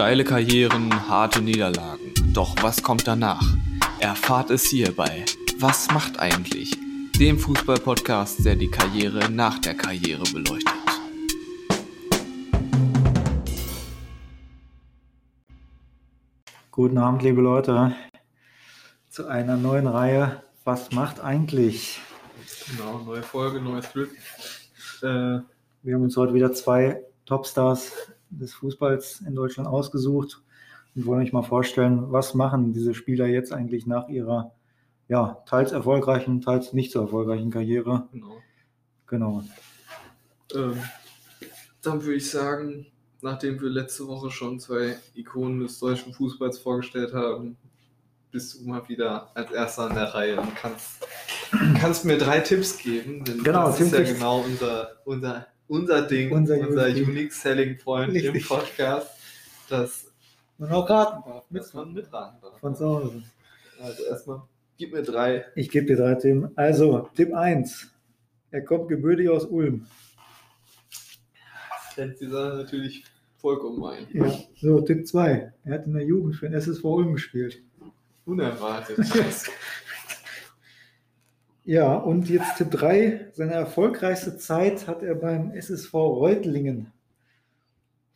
[0.00, 2.14] Steile Karrieren, harte Niederlagen.
[2.32, 3.44] Doch was kommt danach?
[3.98, 5.26] Erfahrt es hier bei
[5.58, 6.74] Was macht eigentlich?
[7.18, 10.72] Dem Fußball-Podcast, der die Karriere nach der Karriere beleuchtet.
[16.70, 17.94] Guten Abend, liebe Leute,
[19.10, 20.42] zu einer neuen Reihe.
[20.64, 22.00] Was macht eigentlich?
[22.70, 24.12] Genau, neue Folge, neues Glück.
[25.02, 25.40] Äh,
[25.82, 27.92] wir haben uns heute wieder zwei Topstars
[28.30, 30.42] des Fußballs in Deutschland ausgesucht
[30.94, 34.52] und wollen euch mal vorstellen, was machen diese Spieler jetzt eigentlich nach ihrer
[35.08, 38.08] ja, teils erfolgreichen, teils nicht so erfolgreichen Karriere.
[38.12, 38.36] Genau.
[39.08, 39.42] Genau.
[40.54, 40.80] Ähm,
[41.82, 42.86] dann würde ich sagen,
[43.20, 47.56] nachdem wir letzte Woche schon zwei Ikonen des deutschen Fußballs vorgestellt haben,
[48.30, 51.04] bist du mal wieder als erster an der Reihe und kannst,
[51.80, 53.24] kannst mir drei Tipps geben.
[53.24, 58.12] Denn genau, das ist ja genau unser, unser, unser Ding, unser, unser Unique Selling Point
[58.12, 58.34] Richtig.
[58.34, 59.08] im Podcast,
[59.68, 60.10] dass
[60.58, 62.58] man auch raten darf, dass man mitraten darf.
[62.58, 63.22] Von zu Hause.
[63.80, 64.42] Also erstmal,
[64.76, 65.46] gib mir drei.
[65.54, 66.50] Ich gebe dir drei Themen.
[66.56, 67.88] Also, Tipp 1.
[68.50, 69.86] Er kommt gebürtig aus Ulm.
[70.90, 73.04] Das rennt die Sache natürlich
[73.38, 74.06] vollkommen ein.
[74.12, 75.52] Ja, so, Tipp 2.
[75.64, 77.62] Er hat in der Jugend für den SSV Ulm gespielt.
[78.26, 78.98] Unerwartet.
[81.64, 83.30] ja, und jetzt Tipp 3.
[83.32, 86.92] Seine erfolgreichste Zeit hat er beim SSV Reutlingen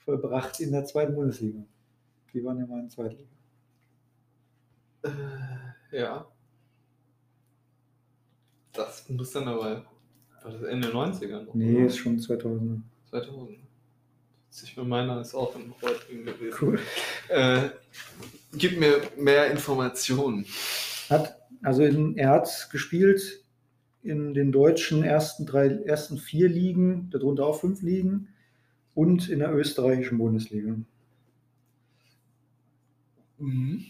[0.04, 1.60] vollbracht in der zweiten Bundesliga.
[2.32, 3.24] Die waren ja mal in der Zweitliga.
[5.02, 6.26] Äh, ja.
[8.72, 9.84] Das muss dann aber.
[10.42, 11.54] War das Ende 90er noch?
[11.54, 11.86] Nee, oder?
[11.86, 12.82] ist schon 2000.
[13.10, 13.58] 2000.
[14.62, 16.56] Ich mir meiner ist auch in Reutlingen gewesen.
[16.60, 16.78] Cool.
[17.28, 17.70] Äh,
[18.52, 20.46] gib mir mehr Informationen.
[21.10, 23.44] Hat, also in, er hat gespielt
[24.02, 28.28] in den deutschen ersten drei, ersten vier Ligen, darunter auch fünf Ligen
[28.94, 30.76] und in der österreichischen Bundesliga.
[33.38, 33.86] Mhm.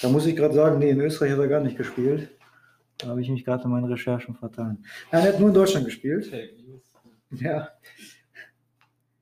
[0.00, 2.30] Da muss ich gerade sagen, nee, in Österreich hat er gar nicht gespielt.
[2.98, 4.84] Da habe ich mich gerade in meinen Recherchen vertan.
[5.10, 6.32] Er hat nur in Deutschland gespielt.
[7.30, 7.68] Ja.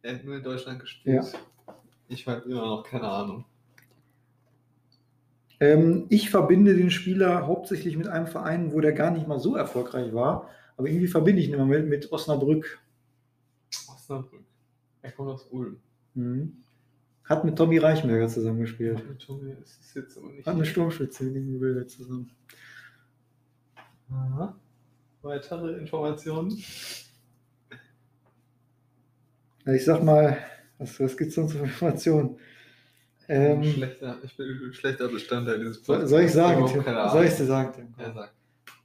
[0.03, 1.25] Er hat nur in Deutschland gespielt.
[1.25, 1.75] Ja.
[2.09, 3.47] Ich habe immer noch keine Ahnung.
[5.65, 9.57] Ähm, ich verbinde den Spieler hauptsächlich mit einem Verein, wo der gar nicht mal so
[9.57, 10.51] erfolgreich war.
[10.77, 12.81] Aber irgendwie verbinde ich ihn immer mit, mit Osnabrück.
[13.89, 14.45] Osnabrück.
[15.01, 15.81] Er kommt aus Ulm.
[16.15, 16.59] Mhm.
[17.25, 19.09] Hat mit Tommy Reichenberger zusammengespielt.
[19.09, 20.47] Mit Tommy ist es jetzt aber nicht.
[20.47, 22.31] Hat eine Sturmspitze gegen Wilde zusammen.
[24.11, 24.55] Aha.
[25.23, 26.63] Weitere Informationen?
[29.67, 30.37] Ich sag mal,
[30.77, 32.39] was, was gibt es sonst für Informationen?
[33.29, 36.11] Ähm, schlechter, ich bin ein schlechter Bestandteil dieses Podcasts.
[36.11, 36.67] Soll ich sagen?
[36.69, 37.73] Soll ich dir sagen?
[37.75, 37.95] Tim?
[37.99, 38.33] Ja, sag.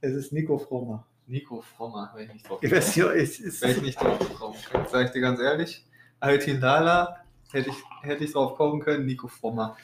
[0.00, 1.06] Es ist Nico Frommer.
[1.26, 4.18] Nico Frommer, wenn ich nicht drauf ich weiß, ja, es ist Wenn ich nicht drauf
[4.18, 4.56] gekommen
[4.90, 5.86] Sag ich dir ganz ehrlich,
[6.18, 7.16] Altin Dala
[7.52, 9.76] hätte ich, hätte ich drauf kommen können, Nico Frommer.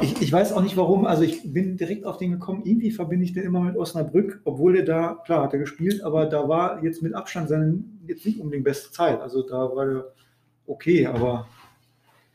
[0.00, 3.24] Ich, ich weiß auch nicht warum, also ich bin direkt auf den gekommen, irgendwie verbinde
[3.24, 6.82] ich den immer mit Osnabrück, obwohl er da, klar hat er gespielt, aber da war
[6.82, 9.20] jetzt mit Abstand seine, jetzt nicht unbedingt beste Zeit.
[9.20, 10.12] Also da war er
[10.66, 11.48] okay, aber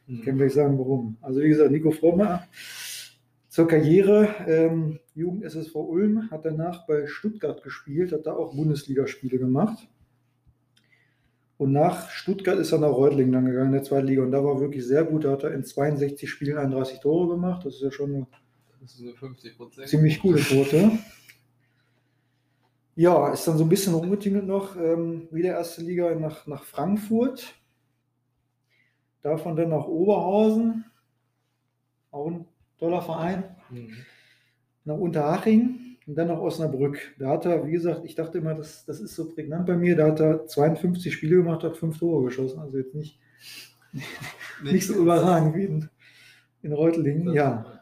[0.07, 0.23] hm.
[0.23, 1.17] kann ich sagen, warum.
[1.21, 2.47] Also wie gesagt, Nico Frommer
[3.49, 9.39] zur Karriere, ähm, Jugend SSV Ulm, hat danach bei Stuttgart gespielt, hat da auch Bundesligaspiele
[9.39, 9.87] gemacht.
[11.57, 14.23] Und nach Stuttgart ist er nach Reutlingen dann gegangen in der zweiten Liga.
[14.23, 15.23] Und da war wirklich sehr gut.
[15.23, 17.65] Da hat er in 62 Spielen 31 Tore gemacht.
[17.65, 18.27] Das ist ja schon eine,
[18.99, 19.55] eine 50
[19.85, 20.91] ziemlich coole Quote.
[22.97, 24.75] Ja, ist dann so ein bisschen rumgetingelt noch.
[24.75, 27.55] Ähm, wieder erste Liga nach, nach Frankfurt.
[29.25, 30.85] Davon dann nach Oberhausen.
[32.11, 32.45] Auch ein
[32.77, 33.43] toller Verein.
[33.71, 33.89] Mhm.
[34.83, 35.97] Nach Unterhaching.
[36.05, 37.15] Und dann noch Osnabrück.
[37.17, 39.95] Da hat er, wie gesagt, ich dachte immer, das, das ist so prägnant bei mir.
[39.95, 42.59] Da hat er 52 Spiele gemacht, hat fünf Tore geschossen.
[42.59, 43.19] Also jetzt nicht,
[44.63, 45.89] nicht, so überragend wie in,
[46.61, 47.33] in Reutlingen.
[47.33, 47.81] Ja.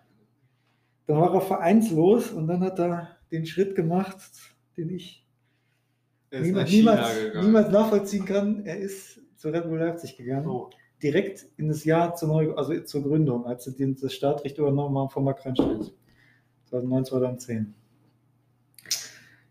[1.08, 4.16] Dann war er vereinslos und dann hat er den Schritt gemacht,
[4.78, 5.28] den ich
[6.32, 7.10] niemals, niemals,
[7.42, 8.66] niemals, nachvollziehen kann.
[8.66, 10.48] Er ist zu Red Bull Leipzig gegangen.
[10.48, 10.70] Oh.
[11.04, 15.10] Direkt in das Jahr zur, Neu also zur Gründung, als sie das Startrecht übernommen haben
[15.10, 15.94] von Mark Reinstedt.
[16.66, 17.76] 2009, 2010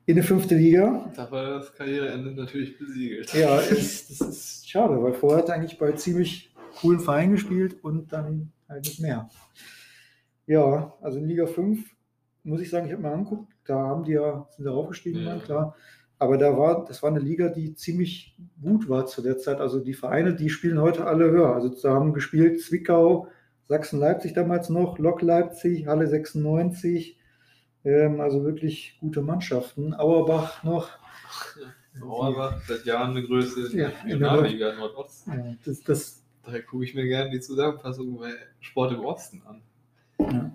[0.06, 1.10] in die fünfte Liga.
[1.14, 3.32] Da war das Karriereende natürlich besiegelt.
[3.34, 7.82] Ja, ist, das ist schade, weil vorher hat er eigentlich bei ziemlich coolen Vereinen gespielt
[7.82, 9.28] und dann halt nicht mehr.
[10.46, 11.94] Ja, also in Liga 5
[12.44, 15.38] muss ich sagen, ich habe mir angeguckt, da haben die ja, sind da aufgestiegen, ja.
[15.38, 15.76] klar.
[16.22, 19.60] Aber da war, das war eine Liga, die ziemlich gut war zu der Zeit.
[19.60, 21.52] Also die Vereine, die spielen heute alle höher.
[21.52, 23.26] Also da haben gespielt Zwickau,
[23.64, 27.18] Sachsen-Leipzig damals noch, Lok Leipzig, Halle 96,
[27.84, 29.94] ähm, also wirklich gute Mannschaften.
[29.94, 30.90] Auerbach noch.
[31.60, 35.26] Ja, Auerbach seit Jahren eine Größe ja, in der Liga Nordost.
[35.26, 38.30] Ja, das, das Da gucke ich mir gerne die Zusammenfassung bei
[38.60, 39.62] Sport im Osten an.
[40.20, 40.52] Ja.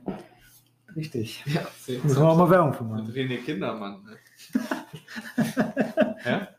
[0.96, 1.44] Richtig.
[1.46, 3.12] Ja, Müssen wir auch mal Werbung für machen.
[3.12, 4.02] René Kindermann.
[4.06, 4.18] Ne?
[6.26, 6.50] ja?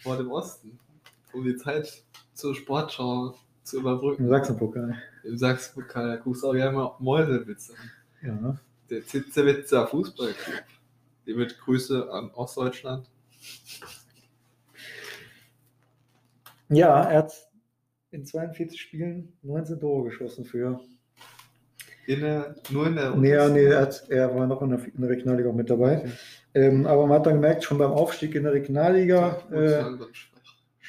[0.00, 0.78] Sport im Osten.
[1.32, 2.04] Um die Zeit
[2.34, 4.28] zur Sportschau zu Im überbrücken.
[4.28, 4.96] Sachsenpokal.
[5.24, 7.90] Im Sachsenpokal, da guckst du auch gerne mal Mäusewitz an.
[8.22, 8.58] Ja.
[8.90, 10.62] Der Zitzewitzer Fußballclub.
[11.26, 13.08] Die mit Grüße an Ostdeutschland.
[16.68, 17.32] ja, er hat
[18.12, 20.80] in 42 Spielen 19 Tore geschossen für.
[22.06, 25.00] In der, nur in der Nee, nee, er, hat, er war noch in der, in
[25.00, 25.98] der Regionalliga mit dabei.
[25.98, 26.12] Okay.
[26.56, 29.84] Ähm, aber man hat dann gemerkt, schon beim Aufstieg in der Regionalliga, äh,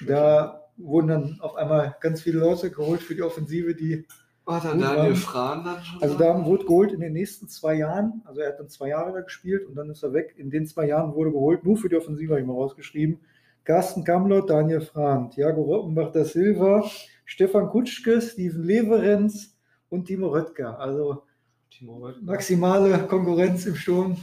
[0.06, 4.06] da wurden dann auf einmal ganz viele Leute geholt für die Offensive, die
[4.46, 5.16] War da Gut Daniel.
[5.16, 6.02] Frahn dann schon?
[6.02, 6.46] Also da?
[6.46, 9.66] wurde geholt in den nächsten zwei Jahren, also er hat dann zwei Jahre da gespielt
[9.66, 10.36] und dann ist er weg.
[10.38, 13.20] In den zwei Jahren wurde geholt, nur für die Offensive habe ich mal rausgeschrieben.
[13.66, 16.90] Carsten Kamlot, Daniel Frahn, Thiago Roppenbach da Silva,
[17.26, 19.58] Stefan Kutschke, Steven Leverenz
[19.90, 20.80] und Timo Röttger.
[20.80, 21.24] Also
[21.70, 22.22] Timo Röttger.
[22.24, 24.18] maximale Konkurrenz im Sturm.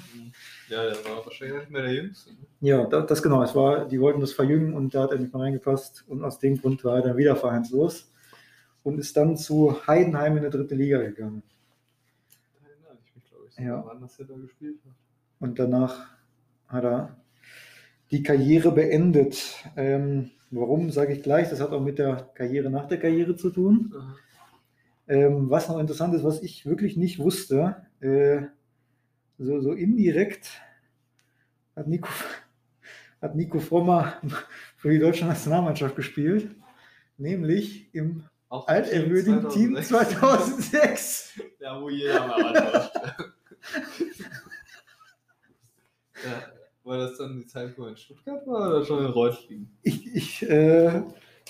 [0.68, 2.30] Ja, der war wahrscheinlich nicht mehr der Jüngste.
[2.32, 2.38] ne?
[2.60, 3.42] Ja, da- das genau.
[3.42, 6.38] Es war, die wollten das verjüngen und da hat er nicht mehr reingepasst und aus
[6.38, 8.10] dem Grund war er dann wieder vereinslos
[8.82, 11.42] und ist dann zu Heidenheim in der dritte Liga gegangen.
[12.62, 13.56] Da erinnere ich mich, glaube ich.
[13.58, 13.84] Ja.
[13.86, 14.92] Wann das er da gespielt hat.
[15.40, 16.06] Und danach
[16.68, 17.16] hat er
[18.10, 19.54] die Karriere beendet.
[19.76, 21.50] Ähm, warum, sage ich gleich.
[21.50, 23.92] Das hat auch mit der Karriere nach der Karriere zu tun.
[25.06, 28.42] Ähm, was noch interessant ist, was ich wirklich nicht wusste, äh,
[29.38, 30.50] so, so indirekt
[31.76, 32.08] hat Nico,
[33.20, 34.14] hat Nico Frommer
[34.76, 36.54] für die deutsche Nationalmannschaft gespielt,
[37.18, 41.22] nämlich im alterwürdigen Team 2006.
[41.60, 42.92] Ja, wo jeder mal macht.
[46.22, 46.42] ja,
[46.84, 49.78] war das dann die Zeit, wo er in Stuttgart war oder schon in Reutlingen?
[49.82, 51.02] Ich, ich äh,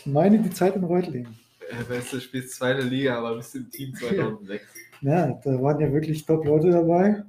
[0.04, 1.36] meine die Zeit in Reutlingen.
[1.70, 4.62] Er weißt du, spielst zweite Liga, aber bist im Team 2006.
[5.00, 7.24] Ja, da waren ja wirklich Top-Leute dabei.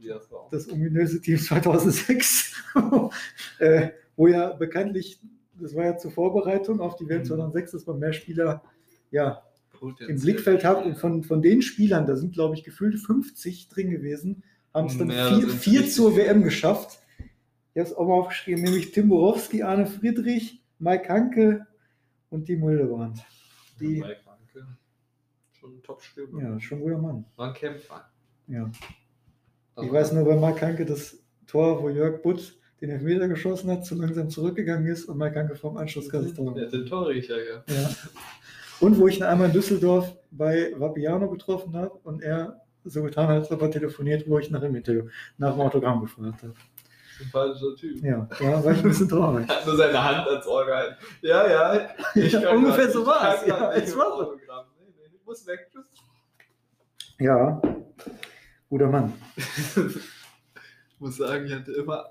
[0.00, 0.20] Ja.
[0.50, 2.54] Das ominöse Team 2006,
[3.58, 5.20] äh, wo ja bekanntlich,
[5.60, 7.26] das war ja zur Vorbereitung auf die WM Mhm.
[7.26, 8.62] 2006, dass man mehr Spieler
[9.10, 9.42] ja,
[10.06, 10.84] im Blickfeld hat.
[10.84, 14.98] Und von, von den Spielern, da sind glaube ich gefühlt 50 drin gewesen, haben es
[14.98, 16.16] dann vier, zur.
[16.16, 17.00] WM geschafft.
[17.74, 21.66] Ich habe es auch mal aufgeschrieben, nämlich Tim Borowski, Arne Friedrich, Mike Hanke
[22.30, 23.24] und Timo Hildebrand.
[23.80, 24.66] Die, Mike Hanke.
[25.52, 26.42] Schon ein Top-Stürmer.
[26.42, 27.24] ja, schon ein guter Mann.
[27.36, 28.04] War ein Kämpfer.
[28.48, 28.70] Ja.
[28.72, 33.70] Ich Aber- weiß nur bei Mark Hanke das Tor, wo Jörg Butt den Elfmeter geschossen
[33.70, 36.54] hat, zu langsam zurückgegangen ist und Mark Hanke vom Anschluss ganz Tor.
[36.54, 37.62] Der hat den Torriecher, ja.
[37.68, 37.90] Ja.
[38.80, 43.28] Und wo ich ihn einmal in Düsseldorf bei Vapiano getroffen habe und er so getan
[43.28, 45.06] hat, als ob er telefoniert, wo ich nach dem Interview,
[45.36, 46.54] nach dem Autogramm gefragt habe.
[47.20, 48.02] Sympathischer Typ.
[48.02, 49.48] Ja, da war ich ein bisschen traurig.
[49.48, 50.96] Er hat nur seine Hand ans Ohr gehalten.
[51.22, 51.88] Ja, ja.
[52.14, 54.34] Ich Ja, ungefähr grad- so ich kann grad Ja, es im war so.
[54.34, 54.40] Nee,
[54.96, 55.68] nee, ich muss weg.
[55.72, 55.86] Tschüss.
[57.18, 57.60] Ja,
[58.68, 59.12] guter Mann.
[59.36, 62.06] Ich muss sagen, ich hatte immer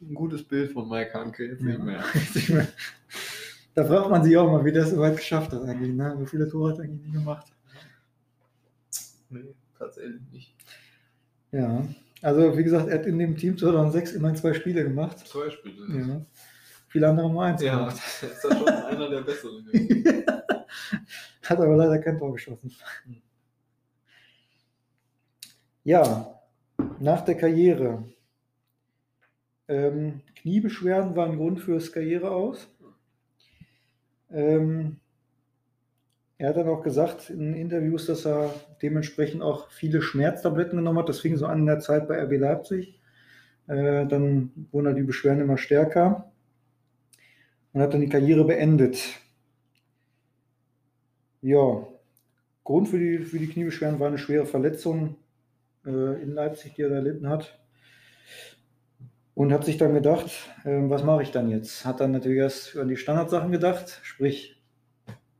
[0.00, 1.46] ein gutes Bild von Mike Hanke.
[1.46, 2.02] Jetzt nicht mehr.
[2.34, 2.52] Ich
[3.74, 5.94] Da fragt man sich auch mal, wie der es so weit geschafft hat eigentlich.
[5.94, 6.14] Ne?
[6.18, 7.46] Wie viele Tore hat er eigentlich nie gemacht?
[9.30, 10.54] Nee, tatsächlich nicht.
[11.52, 11.82] Ja,
[12.22, 15.18] also wie gesagt, er hat in dem Team 2006 immerhin zwei Spiele gemacht.
[15.26, 15.98] Zwei Spiele.
[16.08, 16.26] Ja.
[16.88, 17.96] Viele andere nur eins Ja, gemacht.
[17.96, 19.66] das ist ja schon einer der besseren.
[21.44, 22.70] Hat aber leider kein Tor geschossen.
[23.04, 23.22] Hm.
[25.84, 26.40] Ja,
[26.98, 28.04] nach der Karriere.
[29.68, 32.68] Ähm, Kniebeschwerden waren Grund fürs Karriere aus.
[34.30, 35.00] Ähm,
[36.38, 41.08] er hat dann auch gesagt in Interviews, dass er dementsprechend auch viele Schmerztabletten genommen hat.
[41.08, 43.00] Das fing so an in der Zeit bei RB Leipzig.
[43.66, 46.30] Äh, dann wurden halt die Beschwerden immer stärker
[47.72, 49.02] und hat dann die Karriere beendet.
[51.42, 51.86] Ja,
[52.62, 55.16] Grund für die, für die Kniebeschwerden war eine schwere Verletzung
[55.84, 57.58] äh, in Leipzig, die er erlitten hat.
[59.34, 60.30] Und hat sich dann gedacht,
[60.64, 61.84] ähm, was mache ich dann jetzt?
[61.84, 64.60] Hat dann natürlich erst an die Standardsachen gedacht, sprich,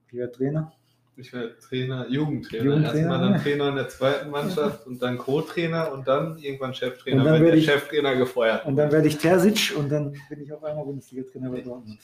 [0.07, 0.78] ich werde Trainer.
[1.21, 2.65] Ich war Trainer, Jugendtrainer.
[2.65, 3.43] Jugendtrainer, Erstmal dann.
[3.43, 7.43] Trainer in der zweiten Mannschaft und dann Co-Trainer und dann irgendwann Cheftrainer, Und dann wenn
[7.43, 10.63] werde der ich- Cheftrainer gefeuert Und dann werde ich Terzic und dann bin ich auf
[10.63, 11.99] einmal Bundesliga-Trainer bei Dortmund.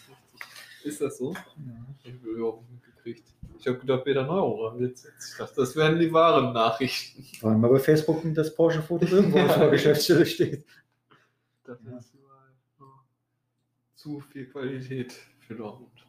[0.82, 1.32] Ist das so?
[1.32, 1.40] Ja.
[2.02, 3.24] Ich habe überhaupt nicht mitgekriegt.
[3.58, 5.06] Ich habe gedacht, Peter Neurohrer jetzt.
[5.06, 7.24] Ich dachte, das wären die wahren Nachrichten.
[7.38, 10.64] Vor allem mal bei Facebook, das Porsche-Foto irgendwo auf der Geschäftsstelle steht.
[11.64, 11.96] Das Ja.
[11.98, 12.12] ist
[13.94, 16.03] zu viel Qualität für Dortmund.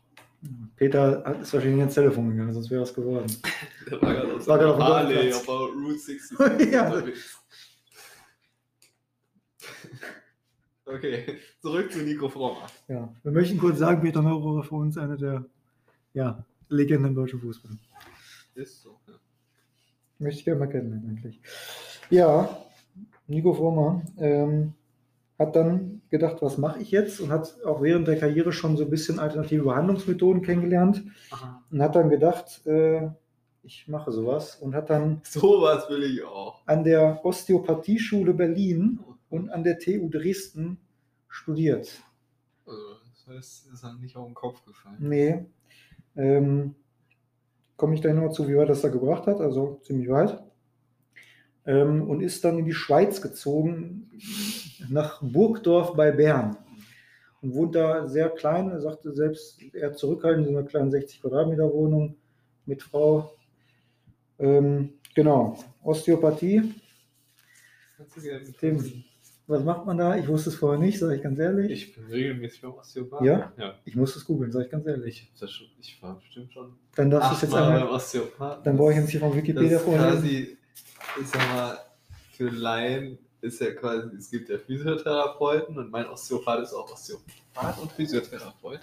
[0.75, 3.28] Peter hat- ist wahrscheinlich ins Telefon gegangen, sonst wäre es geworden.
[3.90, 6.88] Der war gerade auf War gerade auf Harley auf der Route 66 Ja.
[6.94, 7.38] unterwegs.
[10.88, 12.68] Okay, zurück zu Nico Frommer.
[12.88, 15.44] Ja, wir möchten kurz sagen, Peter Neurohrer für uns einer der
[16.14, 17.72] ja, Legende im deutschen Fußball.
[18.54, 19.00] Ist so.
[19.08, 19.14] Ja.
[20.20, 21.42] Möchte ich gerne mal kennenlernen, eigentlich.
[22.12, 22.64] Ja,
[23.28, 24.74] Nico Vormann ähm,
[25.38, 27.20] hat dann gedacht, was mache ich jetzt?
[27.20, 31.04] Und hat auch während der Karriere schon so ein bisschen alternative Behandlungsmethoden kennengelernt.
[31.32, 31.63] Aha.
[31.70, 33.10] Und hat dann gedacht, äh,
[33.63, 34.56] ich mache sowas.
[34.58, 36.62] Und hat dann Sowas will ich auch.
[36.68, 39.00] an der Osteopathieschule Berlin
[39.30, 40.77] und an der TU Dresden
[41.27, 42.01] studiert.
[42.65, 42.80] Also,
[43.13, 44.98] das heißt, es ist einem nicht auf den Kopf gefallen.
[45.00, 45.46] Nee.
[46.15, 46.75] Ähm,
[47.77, 50.42] Komme ich gleich noch zu, wie weit das da gebracht hat, also ziemlich weit.
[51.66, 54.12] Ähm, und ist dann in die Schweiz gezogen,
[54.90, 56.58] nach Burgdorf bei Bern.
[57.42, 61.22] Und wohnt da sehr klein, er sagte selbst eher zurückhaltend, in so einer kleinen 60
[61.22, 62.16] Quadratmeter Wohnung
[62.66, 63.32] mit Frau.
[64.40, 66.74] Ähm, genau, Osteopathie.
[68.60, 69.04] Tim.
[69.48, 70.18] Was macht man da?
[70.18, 71.72] Ich wusste es vorher nicht, sage ich ganz ehrlich.
[71.72, 73.22] Ich bin regelmäßig beim Osteopath.
[73.22, 73.54] Ja?
[73.58, 73.76] Ja.
[73.86, 75.32] Ich muss es googeln, sage ich ganz ehrlich.
[75.36, 78.62] Ich, schon, ich war bestimmt schon Dann darfst du es jetzt einmal.
[78.64, 80.58] Dann brauche ich jetzt hier von Wikipedia vorlesen.
[81.20, 81.77] Ich sag mal,
[82.34, 87.79] für Laien ist ja quasi, es gibt ja Physiotherapeuten und mein Osteopath ist auch Osteopath
[87.82, 88.82] und Physiotherapeut.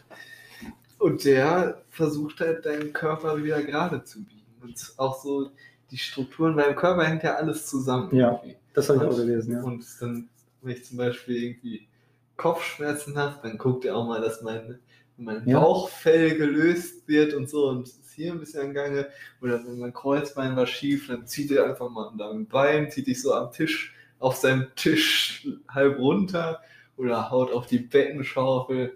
[0.98, 4.42] Und der versucht halt deinen Körper wieder gerade zu biegen.
[4.62, 5.50] Und auch so
[5.90, 8.14] die Strukturen, beim Körper hängt ja alles zusammen.
[8.14, 8.34] Ja.
[8.34, 8.56] irgendwie.
[8.72, 9.62] Das habe ich auch gelesen, ja.
[9.62, 10.28] Und dann,
[10.62, 11.88] wenn ich zum Beispiel irgendwie
[12.36, 14.78] Kopfschmerzen habe, dann guckt er auch mal, dass mein,
[15.16, 15.60] mein Ja.
[15.60, 19.08] Bauchfell gelöst wird und so und ist hier ein bisschen am Gange.
[19.40, 23.06] Oder wenn mein Kreuzbein war schief, dann zieht er einfach mal an deinem Bein, zieht
[23.06, 26.60] dich so am Tisch, auf seinem Tisch halb runter
[26.96, 28.94] oder haut auf die Bettenschaufel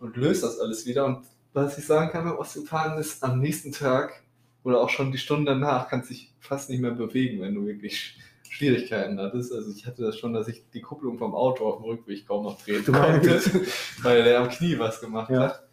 [0.00, 1.06] und löst das alles wieder.
[1.06, 4.22] Und was ich sagen kann beim Osteopathen ist, am nächsten Tag
[4.64, 7.66] oder auch schon die Stunden danach kannst du dich fast nicht mehr bewegen, wenn du
[7.66, 8.18] wirklich
[8.50, 9.52] Schwierigkeiten hattest.
[9.52, 12.44] Also ich hatte das schon, dass ich die Kupplung vom Auto auf dem Rückweg kaum
[12.44, 13.40] noch drehen konnte,
[14.02, 15.40] weil der am Knie was gemacht Ja.
[15.40, 15.68] hat.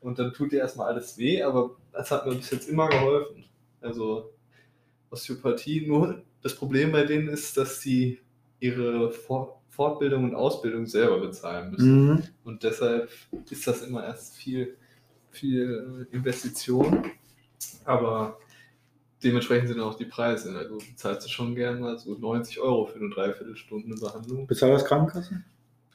[0.00, 3.44] Und dann tut dir erstmal alles weh, aber das hat mir bis jetzt immer geholfen.
[3.80, 4.32] Also
[5.10, 8.20] Osteopathie, nur das Problem bei denen ist, dass sie
[8.60, 12.06] ihre For- Fortbildung und Ausbildung selber bezahlen müssen.
[12.08, 12.22] Mhm.
[12.44, 13.10] Und deshalb
[13.50, 14.76] ist das immer erst viel,
[15.30, 17.10] viel Investition.
[17.84, 18.38] Aber
[19.24, 20.56] dementsprechend sind auch die Preise.
[20.56, 24.46] Also bezahlst du schon gern mal so 90 Euro für eine Dreiviertelstunde Behandlung.
[24.46, 25.42] Bezahlt das Krankenkasse?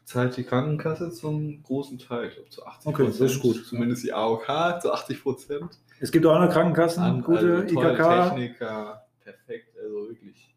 [0.02, 3.64] Bezahlt die Krankenkasse zum großen Teil, ich glaube zu 80% Okay, das ist gut.
[3.66, 5.70] Zumindest die AOK zu 80 Prozent.
[6.00, 8.30] Es gibt auch andere Krankenkassen, An- gute also tolle IKK.
[8.30, 10.56] Techniker, perfekt, also wirklich.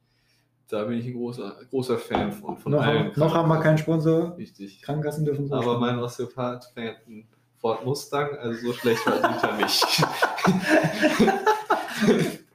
[0.68, 2.56] Da bin ich ein großer, großer Fan von.
[2.56, 4.34] von Noch, haben- noch haben wir keinen Sponsor.
[4.38, 4.80] Richtig.
[4.80, 5.54] Krankenkassen dürfen so.
[5.54, 10.02] Aber mein Osteopath fährt einen Ford Mustang, also so schlecht war er nicht.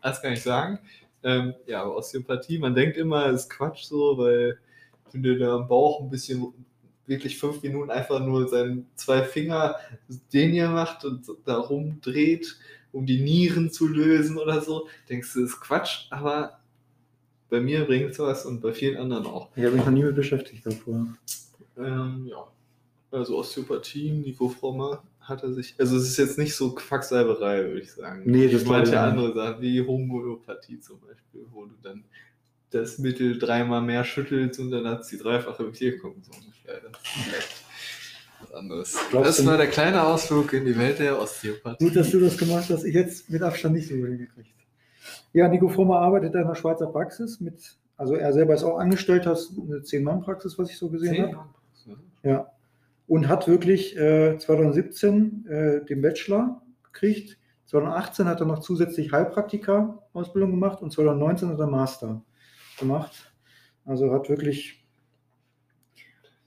[0.08, 0.80] das kann ich sagen.
[1.24, 4.60] Ähm, ja, aber Osteopathie, man denkt immer, es ist Quatsch so, weil
[5.12, 6.54] wenn der da am Bauch ein bisschen
[7.06, 9.76] wirklich fünf Minuten einfach nur seinen zwei Finger
[10.34, 12.58] den hier macht und da rumdreht,
[12.92, 16.60] um die Nieren zu lösen oder so, denkst du, ist Quatsch, aber
[17.50, 19.50] bei mir bringt es was und bei vielen anderen auch.
[19.56, 21.08] Ich habe mich noch nie mit beschäftigt davor.
[21.78, 22.48] Ähm, ja.
[23.12, 25.76] Also Osteopathie, Nico Frommer hat er sich.
[25.78, 28.24] Also es ist jetzt nicht so Quacksalberei, würde ich sagen.
[28.26, 32.04] Nee, das glaube ich andere Sachen, wie Homöopathie zum Beispiel, wo du dann
[32.70, 36.82] das Mittel dreimal mehr schüttelst und dann hat es die dreifache Wirkung so ungefähr.
[36.82, 38.98] Das ist was anderes.
[39.10, 41.86] Glaubst das war der kleine Ausflug in die Welt der Osteopathie.
[41.86, 42.84] Gut, dass du das gemacht hast.
[42.84, 44.54] Ich jetzt mit Abstand nicht so hingekriegt.
[45.34, 49.26] Ja, Nico Frommer arbeitet in einer Schweizer Praxis mit, also er selber ist auch angestellt,
[49.26, 51.48] hat eine Zehn-Mann-Praxis, was ich so gesehen habe.
[52.24, 52.52] Ja.
[53.08, 57.38] Und hat wirklich äh, 2017 äh, den Bachelor gekriegt.
[57.66, 62.24] 2018 hat er noch zusätzlich Heilpraktika-Ausbildung gemacht und 2019 hat er Master
[62.80, 63.34] gemacht.
[63.86, 64.86] Also hat wirklich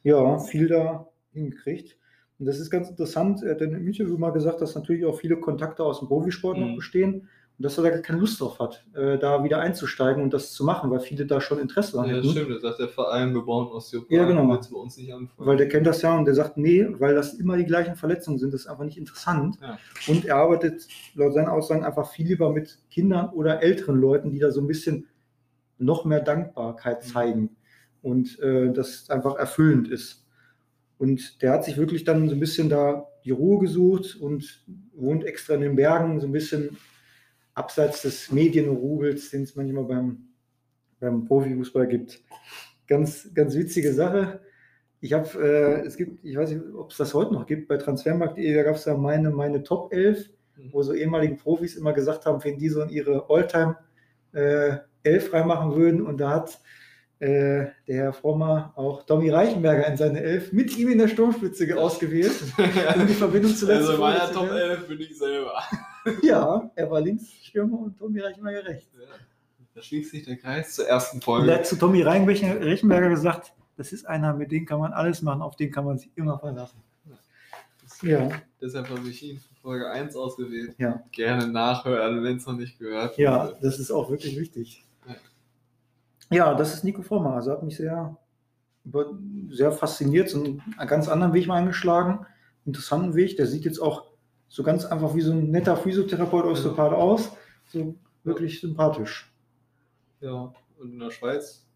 [0.02, 1.99] ja, viel da hingekriegt.
[2.38, 3.43] Und das ist ganz interessant.
[3.43, 6.59] Er hat in einem Interview mal gesagt, dass natürlich auch viele Kontakte aus dem Profisport
[6.59, 6.76] noch Mhm.
[6.76, 7.29] bestehen
[7.61, 10.55] und dass er da gar keine Lust drauf hat, äh, da wieder einzusteigen und das
[10.55, 12.31] zu machen, weil viele da schon Interesse dran Ja, hätten.
[12.31, 14.49] stimmt, das sagt der Verein, wir bauen Osteopathen, Ja, genau.
[14.49, 15.47] willst bei uns nicht anfangen.
[15.47, 18.38] Weil der kennt das ja und der sagt, nee, weil das immer die gleichen Verletzungen
[18.38, 19.59] sind, das ist einfach nicht interessant.
[19.61, 19.79] Ja.
[20.09, 24.38] Und er arbeitet laut seinen Aussagen einfach viel lieber mit Kindern oder älteren Leuten, die
[24.38, 25.07] da so ein bisschen
[25.76, 27.50] noch mehr Dankbarkeit zeigen
[28.00, 30.25] und äh, das einfach erfüllend ist.
[30.97, 34.64] Und der hat sich wirklich dann so ein bisschen da die Ruhe gesucht und
[34.95, 36.79] wohnt extra in den Bergen, so ein bisschen
[37.61, 40.29] abseits des Medienrubels, den es manchmal beim,
[40.99, 42.23] beim Profifußball gibt.
[42.87, 44.40] Ganz, ganz witzige Sache.
[45.00, 47.76] Ich habe, äh, es gibt, ich weiß nicht, ob es das heute noch gibt, bei
[47.76, 50.31] transfermarkt.de, da gab es ja meine, meine Top 11,
[50.73, 53.76] wo so ehemaligen Profis immer gesagt haben, wenn die so in ihre Alltime
[54.33, 56.02] äh, 11 reinmachen würden.
[56.02, 56.61] Und da hat
[57.19, 61.79] äh, der Herr Frommer auch Tommy Reichenberger in seine 11 mit ihm in der Sturmspitze
[61.79, 62.33] ausgewählt,
[62.97, 64.71] um die Verbindung zuletzt Also in meiner Top vorzunehmen.
[64.71, 65.62] 11 bin ich selber.
[66.23, 68.90] Ja, er war Linksstürmer und Tommy Reichenberger rechts.
[68.99, 69.07] Ja.
[69.75, 71.50] Da schließt sich der Kreis zur ersten Folge.
[71.50, 75.42] er hat zu Tommy Reichenberger gesagt, das ist einer, mit dem kann man alles machen,
[75.42, 76.78] auf den kann man sich immer verlassen.
[78.02, 78.30] Ja,
[78.61, 80.75] Deshalb habe ich ihn für Folge 1 ausgewählt.
[80.78, 81.02] ja.
[81.12, 83.59] Gerne nachhören, wenn es noch nicht gehört Ja, wurde.
[83.61, 84.87] das ist auch wirklich wichtig.
[86.30, 86.54] Ja.
[86.54, 87.35] Das ist Nico Frommer.
[87.35, 88.16] Also hat mich sehr,
[89.50, 92.25] sehr fasziniert, so einen ganz anderen Weg mal eingeschlagen.
[92.64, 93.37] Interessanten Weg.
[93.37, 94.10] Der sieht jetzt auch
[94.50, 97.30] so ganz einfach wie so ein netter Physiotherapeut, Osteopath aus.
[97.69, 99.33] So wirklich sympathisch.
[100.21, 101.66] Ja, und in der Schweiz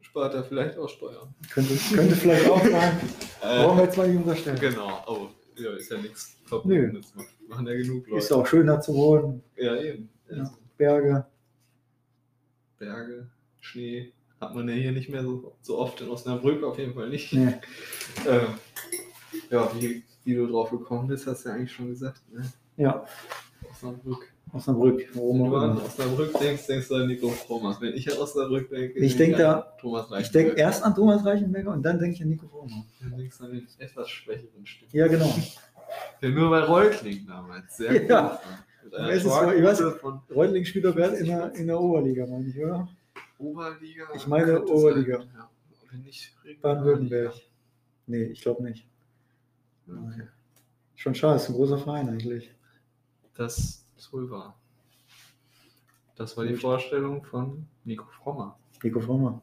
[0.00, 1.34] spart er vielleicht auch Steuern.
[1.52, 3.00] Könnte, könnte vielleicht auch sein.
[3.40, 4.58] Brauchen wir jetzt mal nicht unterstellen.
[4.60, 7.12] genau, oh, ja, ist ja nichts Verbundenes.
[7.48, 8.18] Machen ja genug Leute.
[8.18, 9.42] Ist auch schöner zu wohnen.
[9.56, 10.08] Ja, eben.
[10.30, 10.38] Ja.
[10.38, 11.26] Also, Berge.
[12.78, 16.94] Berge, Schnee hat man ja hier nicht mehr so, so oft in Osnabrück, auf jeden
[16.94, 17.32] Fall nicht.
[17.32, 17.54] Nee.
[18.26, 18.46] Ähm,
[19.50, 22.22] ja, wie, wie du drauf gekommen bist, hast du ja eigentlich schon gesagt.
[22.32, 22.42] Ne?
[22.76, 23.04] Ja,
[23.70, 24.32] Osnabrück.
[24.52, 25.08] Osnabrück.
[25.14, 25.78] Wenn du an.
[25.78, 27.80] Osnabrück denkst, denkst du an Nico Thomas.
[27.80, 30.94] Wenn ich an Osnabrück denke, Ich denke denk an da- Thomas Ich denke erst an
[30.94, 32.84] Thomas Reichenberger und dann denke ich an Nico Frommer.
[33.00, 34.88] Dann denkst du an den etwas schwächeren Stück.
[34.92, 35.32] Ja, genau.
[36.22, 37.76] Der nur bei Reutling damals.
[37.76, 38.40] Sehr Ja.
[38.82, 42.58] gut so, ich weiß- Reutling spielt doch gerade in der, in der Oberliga, meine ich,
[42.58, 42.88] oder?
[43.38, 44.04] Oberliga.
[44.16, 45.18] Ich meine Oberliga.
[45.18, 45.50] sein, Ja.
[45.92, 47.34] Wenn nicht Baden-Württemberg.
[48.06, 48.88] Nee, ich glaube nicht.
[49.90, 50.28] Okay.
[50.94, 52.54] Schon schade, ist ein großer Verein eigentlich.
[53.34, 54.58] Das ist wohl wahr.
[56.16, 56.54] Das war die.
[56.54, 58.58] Vorstellung von Nico Frommer.
[58.82, 59.42] Nico Frommer.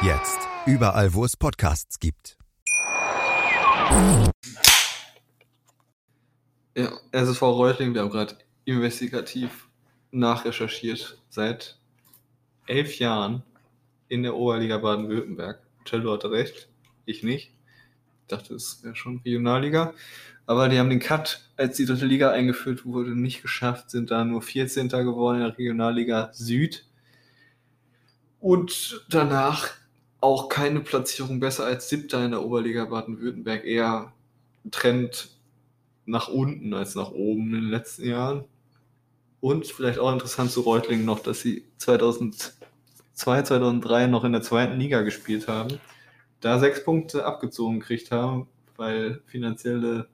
[0.00, 2.38] Jetzt überall, wo es Podcasts gibt.
[6.76, 9.68] Ja, SSV Reutling, wir haben gerade investigativ
[10.12, 11.20] nachrecherchiert.
[11.30, 11.80] Seit
[12.68, 13.42] elf Jahren
[14.06, 15.66] in der Oberliga Baden-Württemberg.
[15.84, 16.68] Cello hatte recht,
[17.04, 17.52] ich nicht.
[18.22, 19.94] Ich dachte, es wäre schon Regionalliga.
[20.46, 24.24] Aber die haben den Cut, als die dritte Liga eingeführt wurde, nicht geschafft, sind da
[24.24, 24.90] nur 14.
[24.90, 26.84] geworden in der Regionalliga Süd.
[28.38, 29.70] Und danach
[30.20, 33.64] auch keine Platzierung besser als siebter in der Oberliga Baden-Württemberg.
[33.64, 34.12] Eher
[34.70, 35.30] Trend
[36.06, 38.44] nach unten als nach oben in den letzten Jahren.
[39.40, 42.54] Und vielleicht auch interessant zu Reutlingen noch, dass sie 2002,
[43.12, 45.78] 2003 noch in der zweiten Liga gespielt haben.
[46.40, 50.08] Da sechs Punkte abgezogen gekriegt haben, weil finanzielle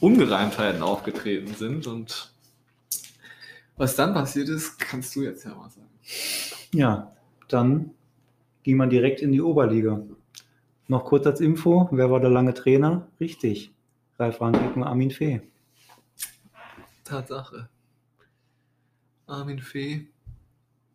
[0.00, 1.86] Ungereimtheiten aufgetreten sind.
[1.86, 2.32] Und
[3.76, 5.88] was dann passiert ist, kannst du jetzt ja mal sagen.
[6.72, 7.14] Ja,
[7.48, 7.90] dann
[8.66, 10.02] ging man direkt in die Oberliga.
[10.88, 13.06] Noch kurz als Info, wer war der lange Trainer?
[13.20, 13.70] Richtig,
[14.18, 15.40] Ralf Rangnick und Armin Fee.
[17.04, 17.68] Tatsache.
[19.28, 20.08] Armin Fee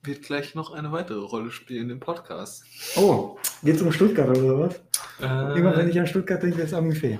[0.03, 2.65] wird gleich noch eine weitere Rolle spielen im Podcast.
[2.97, 4.75] Oh, geht's um Stuttgart oder was?
[5.21, 7.19] Äh, Immer wenn ich an Stuttgart denke, ist Armin Fee.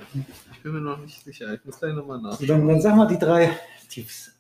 [0.52, 1.54] ich bin mir noch nicht sicher.
[1.54, 2.48] Ich muss gleich nochmal So, nachschauen.
[2.50, 4.34] dann, dann sag mal die drei Tipps.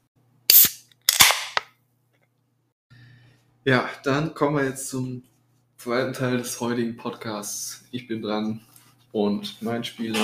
[3.63, 5.23] Ja, dann kommen wir jetzt zum
[5.81, 7.83] zweiten Teil des heutigen Podcasts.
[7.89, 8.61] Ich bin dran
[9.11, 10.19] und mein Spieler,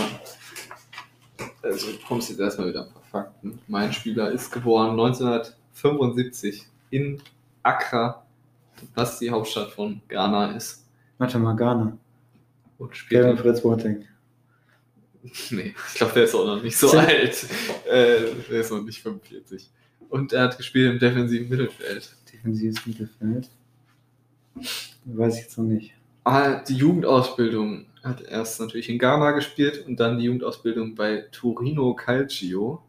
[1.64, 3.58] also du kommst jetzt erstmal wieder ein paar Fakten.
[3.68, 7.20] Mein Spieler ist geboren 1975 in
[7.64, 8.24] Accra,
[8.94, 10.86] was die Hauptstadt von Ghana ist.
[11.18, 11.98] Warte mal, Ghana.
[12.78, 14.06] Und spielt Kevin Fritz Boateng.
[15.50, 17.48] Nee, ich glaube, der ist auch noch nicht so alt.
[17.90, 19.72] Äh, der ist noch nicht 45.
[20.08, 22.16] Und er hat gespielt im defensiven Mittelfeld.
[22.32, 23.50] Defensives Mittelfeld.
[25.10, 25.94] Weiß ich jetzt noch nicht.
[26.24, 31.94] Ah, die Jugendausbildung hat erst natürlich in Ghana gespielt und dann die Jugendausbildung bei Torino
[31.94, 32.82] Calcio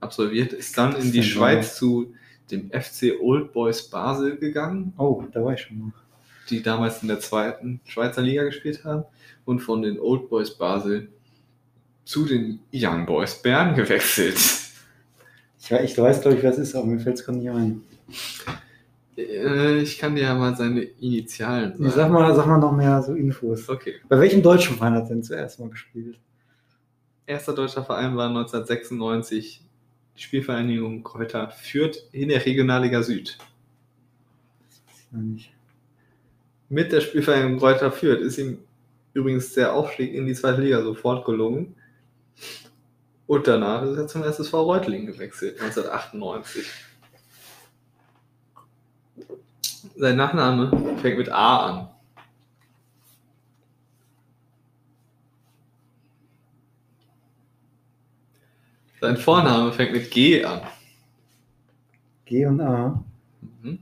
[0.00, 2.12] absolviert, ist dann in die Schweiz zu
[2.50, 5.92] dem FC Old Boys Basel gegangen, Oh, da war ich schon mal.
[6.48, 9.04] die damals in der zweiten Schweizer Liga gespielt haben
[9.44, 11.08] und von den Old Boys Basel
[12.04, 14.36] zu den Young Boys Bern gewechselt.
[15.60, 17.82] Ich, we- ich weiß, glaube ich, es ist, aber mir fällt es gerade nicht ein.
[19.20, 23.02] Äh, Ich kann dir ja mal seine Initialen Nee, Sag mal, sag mal noch mehr
[23.02, 23.68] so Infos.
[23.68, 23.94] Okay.
[24.08, 26.18] Bei welchem deutschen Verein hat er denn zuerst mal gespielt?
[27.26, 29.62] Erster deutscher Verein war 1996
[30.16, 33.38] die Spielvereinigung Kräuter Fürth in der Regionalliga Süd.
[36.68, 38.58] Mit der Spielvereinigung Kräuter Fürth ist ihm
[39.14, 41.74] übrigens der Aufstieg in die zweite Liga sofort gelungen.
[43.26, 46.66] Und danach ist er zum SSV Reutlingen gewechselt, 1998.
[49.96, 51.88] Sein Nachname fängt mit A an.
[59.00, 60.60] Sein Vorname fängt mit G an.
[62.26, 63.02] G und A.
[63.40, 63.78] Mhm.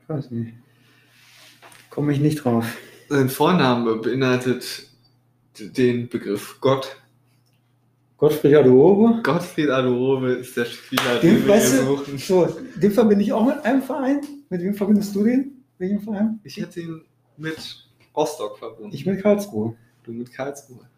[0.00, 0.54] Ich weiß nicht.
[1.90, 2.76] Komme ich nicht drauf.
[3.08, 4.88] Sein Vorname beinhaltet
[5.58, 6.96] den Begriff Gott.
[8.28, 9.22] Gottfried Adobe.
[9.22, 12.18] Gottfried Adorove ist der Spieler, Den, den wir weißt suchen.
[12.18, 14.20] so, den verbinde ich auch mit einem Verein.
[14.48, 15.64] Mit wem verbindest du den?
[15.78, 16.40] Welchen Verein?
[16.44, 17.02] Ich hätte ihn
[17.36, 17.56] mit
[18.16, 18.94] Rostock verbunden.
[18.94, 19.76] Ich mit Karlsruhe.
[20.04, 20.88] du mit Karlsruhe.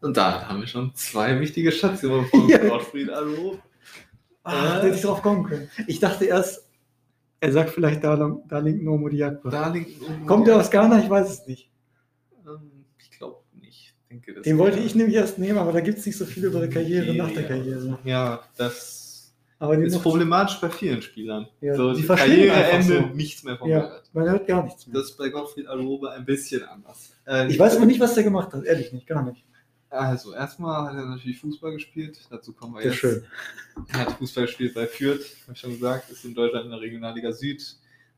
[0.00, 2.58] Und da haben wir schon zwei wichtige Stationen von Ja.
[2.58, 3.58] Gottfried Adorove.
[4.44, 4.82] Ah, Äh.
[4.82, 5.68] hätte ich drauf kommen können.
[5.88, 6.64] Ich dachte erst,
[7.40, 8.16] er sagt vielleicht da,
[8.48, 9.50] da liegt Nomo Diakba.
[9.50, 11.00] Da liegt ein- Kommt er aus Ghana?
[11.02, 11.70] Ich weiß es nicht.
[12.46, 13.94] Ähm, Ich glaube nicht.
[13.96, 16.24] Ich denke, das Den wollte ich nämlich erst nehmen, aber da gibt es nicht so
[16.24, 17.44] viel über die Karriere nach der.
[17.46, 17.98] Karriere.
[18.04, 21.48] Ja, das ist problematisch bei vielen Spielern.
[21.60, 23.14] Ja, so, die die verstehen Karriereende, so.
[23.14, 23.90] nichts mehr von Ja.
[24.12, 24.94] man hört gar nichts mehr.
[25.00, 27.12] Das ist bei Gottfried Adorove ein bisschen anders.
[27.26, 28.64] Äh, Ich weiß aber nicht, was der gemacht hat.
[28.64, 29.44] Ehrlich nicht, gar nicht.
[29.90, 32.20] Also, erstmal hat er natürlich Fußball gespielt.
[32.30, 33.00] Dazu kommen wir Sehr jetzt.
[33.00, 33.22] schön.
[33.92, 36.80] Er hat Fußball gespielt bei Fürth, habe ich schon gesagt, ist in Deutschland in der
[36.80, 37.64] Regionalliga Süd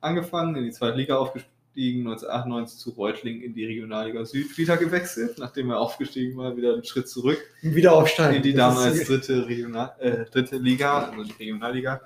[0.01, 1.17] angefangen, in die zweite Liga
[1.71, 6.75] aufgestiegen, 1998 zu Reutlingen in die Regionalliga Süd wieder gewechselt, nachdem er aufgestiegen war, wieder
[6.75, 8.37] einen Schritt zurück Wieder aufsteigen.
[8.37, 12.01] in die damals dritte, Regional, äh, dritte Liga, also die Regionalliga.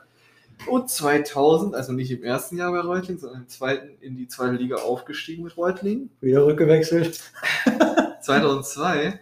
[0.68, 4.54] Und 2000, also nicht im ersten Jahr bei Reutlingen, sondern im zweiten in die zweite
[4.54, 6.10] Liga aufgestiegen mit Reutlingen.
[6.20, 7.20] Wieder rückgewechselt.
[8.20, 9.18] 2002,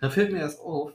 [0.00, 0.92] da fällt mir erst auf,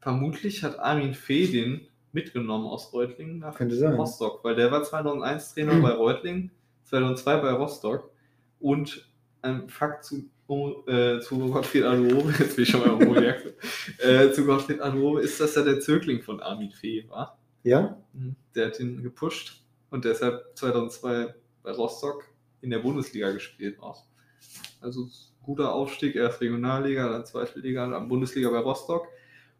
[0.00, 3.58] vermutlich hat Armin Fee den mitgenommen aus Reutlingen nach.
[3.60, 5.82] Rostock, weil der war 2001 Trainer Mhm.
[5.82, 6.50] bei Reutlingen,
[6.84, 8.10] 2002 bei Rostock
[8.60, 9.08] und
[9.42, 13.54] ein Fakt zu, oh, äh, zu Gottfried Adorove, jetzt bin ich schon mal Projekt,
[13.98, 17.38] äh, zu Gottfried Adorove ist, dass er der Zögling von Armin Fee war.
[17.62, 17.96] Ja?
[18.54, 22.24] Der hat ihn gepusht und deshalb 2002 bei Rostock
[22.60, 24.04] in der Bundesliga gespielt auch.
[24.80, 25.08] Also
[25.42, 29.06] guter Aufstieg, erst Regionalliga, dann zweite Liga, dann Bundesliga bei Rostock.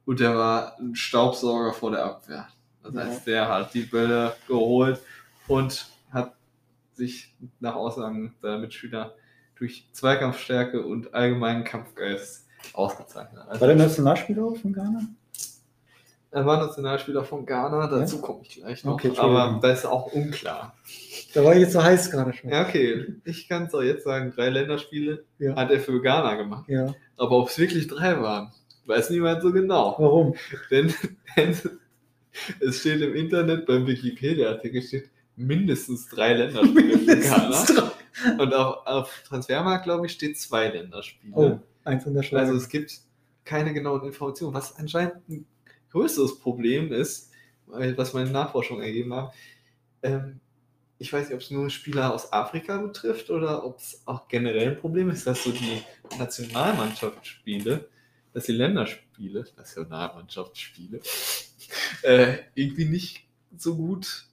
[0.07, 2.49] Und der war ein Staubsauger vor der Abwehr.
[2.83, 3.01] Das Ja.
[3.05, 5.01] heißt, der hat die Bälle geholt
[5.49, 5.87] und
[6.97, 9.15] sich nach Aussagen der Mitspieler
[9.57, 13.43] durch Zweikampfstärke und allgemeinen Kampfgeist ausgezeichnet.
[13.47, 15.01] Also War der Nationalspieler von Ghana?
[16.35, 18.95] er war Nationalspieler von Ghana, dazu komme ich gleich noch.
[18.95, 20.75] Okay, aber das ist auch unklar.
[21.33, 22.51] Da war ich jetzt so heiß gerade schon.
[22.51, 23.07] Ja, okay.
[23.25, 25.55] Ich kann es auch jetzt sagen, drei Länderspiele Ja.
[25.55, 26.69] hat er für Ghana gemacht.
[26.69, 26.93] Ja.
[27.17, 28.53] Aber ob es wirklich drei waren,
[28.87, 29.95] weiß niemand so genau.
[29.99, 30.35] Warum?
[30.73, 30.93] Denn,
[31.37, 31.57] denn
[32.61, 37.39] es steht im Internet, beim Wikipedia-Artikel steht mindestens drei Länderspiele für Ghana.
[37.49, 38.33] Mindestens drei.
[38.43, 41.33] Und auf, auf Transfermarkt, glaube ich, steht zwei Länderspiele.
[41.35, 42.47] Oh, eins in der Schlange.
[42.47, 42.99] Also es gibt
[43.45, 45.47] keine genauen Informationen, was anscheinend ein
[45.91, 47.31] größeres Problem ist,
[47.67, 49.33] weil- was meine Nachforschung ergeben hat.
[50.03, 50.41] Ähm,
[50.99, 54.71] ich weiß nicht, ob es nur Spieler aus Afrika betrifft oder ob es auch generell
[54.71, 55.83] ein Problem ist, dass so die
[56.19, 57.89] Nationalmannschaftsspiele,
[58.33, 61.01] dass die Länderspiele, Nationalmannschaftsspiele,
[62.03, 64.27] äh, irgendwie nicht so gut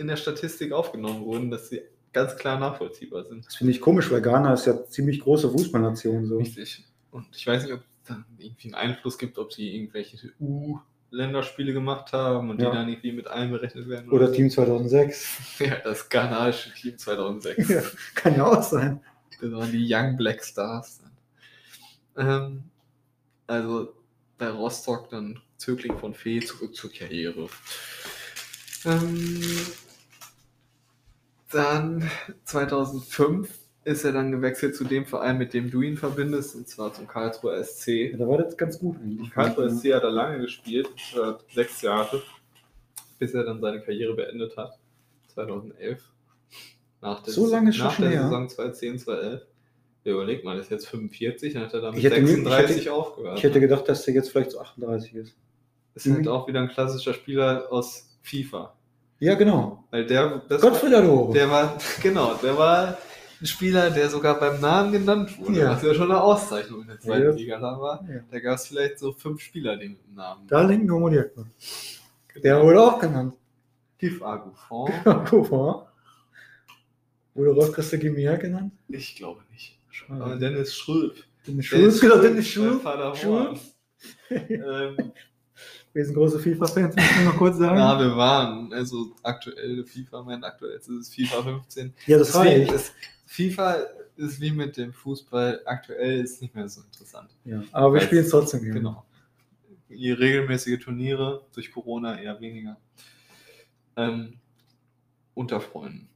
[0.00, 1.82] in der Statistik aufgenommen wurden, dass sie
[2.12, 3.46] ganz klar nachvollziehbar sind.
[3.46, 6.26] das finde ich komisch, weil Ghana ist ja ziemlich große Fußballnation.
[6.26, 6.38] So.
[6.38, 6.84] Richtig.
[7.12, 11.72] Und ich weiß nicht, ob es dann irgendwie einen Einfluss gibt, ob sie irgendwelche U-Länderspiele
[11.72, 12.70] gemacht haben und Ja.
[12.70, 14.10] die dann irgendwie mit einberechnet werden.
[14.10, 14.34] Oder so.
[14.34, 15.38] Team 2006.
[15.60, 17.68] Ja, das ghanaische Team 2006.
[17.68, 17.82] Ja,
[18.16, 19.00] kann ja auch sein.
[19.40, 21.00] Das waren die Young Black Stars.
[22.16, 22.64] Ähm,
[23.46, 23.92] also
[24.36, 27.48] bei Rostock dann Zögling von Fee zurück zur Karriere.
[28.84, 29.40] Ähm,
[31.50, 32.08] dann
[32.44, 33.48] 2005
[33.84, 37.06] ist er dann gewechselt zu dem Verein, mit dem du ihn verbindest, und zwar zum
[37.06, 38.10] Karlsruher SC.
[38.12, 39.30] Ja, da war das ganz gut eigentlich.
[39.30, 42.22] Karlsruher SC hat er lange gespielt, äh, sechs Jahre,
[43.18, 44.78] bis er dann seine Karriere beendet hat,
[45.34, 46.02] 2011.
[47.00, 48.22] Nach der, So lange schon nach schon der her?
[48.24, 49.46] Saison 2010, 2011.
[50.04, 52.76] Ja, überleg mal, ist jetzt 45, dann hat er damit Ich hätte mir- ich 36
[52.76, 53.38] hätte- aufgehört.
[53.38, 55.34] Ich hätte gedacht, dass der jetzt vielleicht so 38 ist.
[55.94, 56.28] ist halt Mhm.
[56.28, 58.74] auch wieder ein klassischer Spieler aus FIFA.
[59.20, 59.84] Ja, genau.
[59.90, 61.32] Weil der, das Gottfried Adoro.
[61.32, 62.98] der war, genau, der war
[63.40, 65.70] ein Spieler, der sogar beim Namen genannt wurde, Ja.
[65.72, 67.30] was ja schon eine Auszeichnung in der zweiten Ja.
[67.30, 68.04] Liga da war.
[68.08, 68.20] Ja.
[68.30, 70.46] Da gab es vielleicht so fünf Spieler, die mit dem Namen.
[70.48, 71.44] Da linken Nomo Diakba.
[72.42, 73.34] Der wurde auch genannt.
[73.98, 74.90] Gif Agufon?
[75.04, 75.86] Mal.
[77.34, 78.72] Wurde Rolf Christa Gimia genannt?
[78.88, 79.78] Ich glaube nicht.
[80.08, 80.38] Aber Schade.
[80.38, 81.14] Dennis Schröp.
[81.46, 82.82] Dennis Schulz, genau, Dennis Schulz.
[82.82, 83.14] Vater
[84.30, 85.12] ähm,
[85.92, 87.78] Wir sind große FIFA-Fans, muss ich noch kurz sagen.
[87.78, 88.72] Ja, wir waren.
[88.72, 91.92] Also aktuelle FIFA, mein aktuellstes ist FIFA 15.
[92.06, 92.70] Ja, das reicht.
[92.70, 92.92] ist
[93.26, 93.76] FIFA
[94.16, 95.62] ist wie mit dem Fußball.
[95.64, 97.30] Aktuell ist nicht mehr so interessant.
[97.44, 98.80] Ja, aber wir spielen es trotzdem gerne.
[98.80, 99.04] Genau.
[99.88, 102.76] Je regelmäßige Turniere, durch Corona eher weniger.
[103.96, 104.34] Ähm,
[105.34, 106.08] unter Freunden.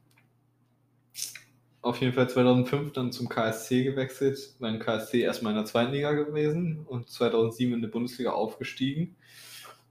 [1.81, 6.13] Auf jeden Fall 2005 dann zum KSC gewechselt, beim KSC erstmal in der zweiten Liga
[6.13, 9.15] gewesen und 2007 in die Bundesliga aufgestiegen.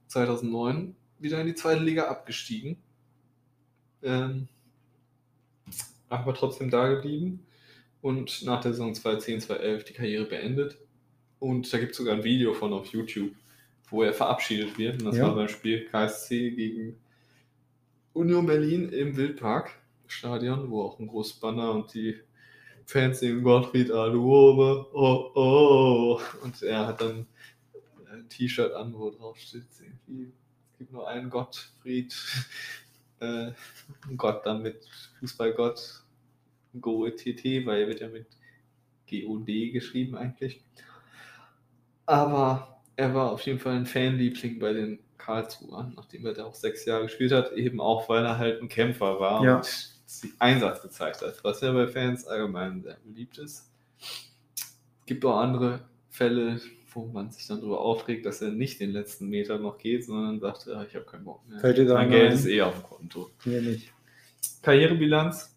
[0.07, 2.77] 2009 wieder in die zweite Liga abgestiegen.
[4.03, 4.47] Ähm,
[6.09, 7.45] aber trotzdem da geblieben
[8.01, 10.77] und nach der Saison 2010, 2011 die Karriere beendet.
[11.39, 13.31] Und da gibt es sogar ein Video von auf YouTube,
[13.89, 14.99] wo er verabschiedet wird.
[15.01, 15.27] Und das Ja.
[15.27, 16.97] war beim Spiel KSC gegen
[18.13, 22.15] Union Berlin im Wildpark-Stadion, wo auch ein großes Banner und die
[22.85, 26.19] Fans singen Gottfried Aluobe, oh oh.
[26.43, 27.25] Und er hat dann
[28.25, 30.31] ein T-Shirt an, wo drauf steht, irgendwie,
[30.73, 32.15] es gibt nur einen Gottfried,
[33.19, 33.51] äh,
[34.17, 34.87] Gott dann mit
[35.19, 36.03] Fußballgott,
[36.81, 38.27] Go-TT, weil er wird ja mit
[39.05, 40.61] G-O-D geschrieben eigentlich.
[42.05, 46.55] Aber er war auf jeden Fall ein Fanliebling bei den Karlsruher, nachdem er da auch
[46.55, 49.57] sechs Jahre gespielt hat, eben auch, weil er halt ein Kämpfer war Ja.
[49.57, 49.89] und
[50.39, 53.71] Einsatz gezeigt hat, was ja bei Fans allgemein sehr beliebt ist.
[53.99, 56.59] Es gibt auch andere Fälle,
[56.95, 60.39] wo man sich dann darüber aufregt, dass er nicht den letzten Meter noch geht, sondern
[60.39, 61.59] sagt, ja, ich habe keinen Bock mehr.
[61.59, 63.29] Fällt dir mein Geld ist eh auf dem Konto.
[63.43, 63.91] Mir nicht.
[64.61, 65.55] Karrierebilanz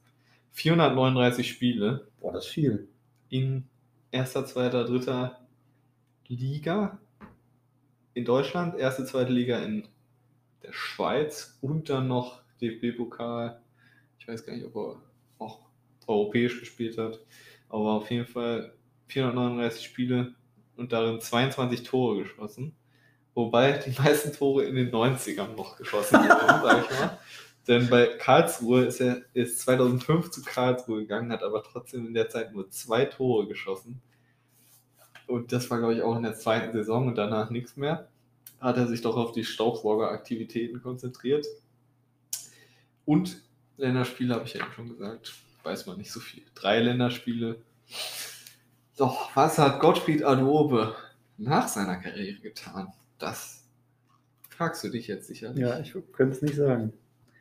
[0.53, 2.89] 439 Spiele Boah, das ist viel.
[3.29, 3.65] in
[4.11, 5.47] erster, zweiter, dritter
[6.27, 6.99] Liga
[8.15, 9.87] in Deutschland, erste, zweite Liga in
[10.65, 13.61] der Schweiz und dann noch DFB-Pokal.
[14.19, 15.03] Ich weiß gar nicht, ob er
[15.39, 15.61] auch
[16.09, 17.21] europäisch gespielt hat,
[17.69, 18.75] aber auf jeden Fall
[19.07, 20.35] 439 Spiele
[20.79, 22.75] und darin 22 Tore geschossen.
[23.35, 27.19] Wobei die meisten Tore in den 90ern noch geschossen wurden, sag ich mal.
[27.67, 32.31] Denn bei Karlsruhe ist er ist 2005 zu Karlsruhe gegangen, hat aber trotzdem in der
[32.31, 34.01] Zeit nur zwei Tore geschossen.
[35.27, 38.09] Und das war, glaube ich, auch in der zweiten Saison und danach nichts mehr.
[38.59, 41.47] Hat er sich doch auf die Staubsaugeraktivitäten konzentriert.
[43.05, 43.43] Und
[43.77, 46.45] Länderspiele habe ich ja eben schon gesagt, weiß man nicht so viel.
[46.55, 47.61] Drei Länderspiele.
[48.99, 50.95] Doch, was hat Gottfried Adobe
[51.37, 52.93] nach seiner Karriere getan?
[53.19, 53.65] Das
[54.51, 55.53] fragst du dich jetzt sicher.
[55.57, 56.93] Ja, ich könnte es nicht sagen.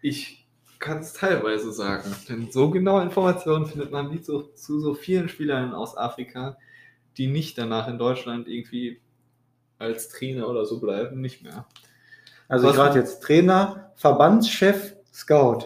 [0.04, 0.48] Ich
[0.80, 5.28] kann es teilweise sagen, denn so genaue Informationen findet man wie so, zu so vielen
[5.28, 6.58] Spielern aus Afrika,
[7.17, 9.02] die nicht danach in Deutschland irgendwie
[9.80, 11.65] als Trainer oder so bleiben, nicht mehr.
[12.48, 15.65] Also gerade jetzt Trainer, Verbandschef, Scout.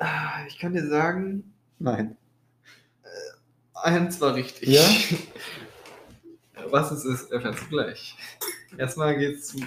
[0.00, 2.17] Ah, Ich kann dir sagen, Nein.
[3.82, 4.68] Eins war richtig.
[4.68, 4.84] Ja?
[6.70, 8.14] Was es ist, erfährst du gleich.
[8.76, 9.58] Erstmal geht es zu,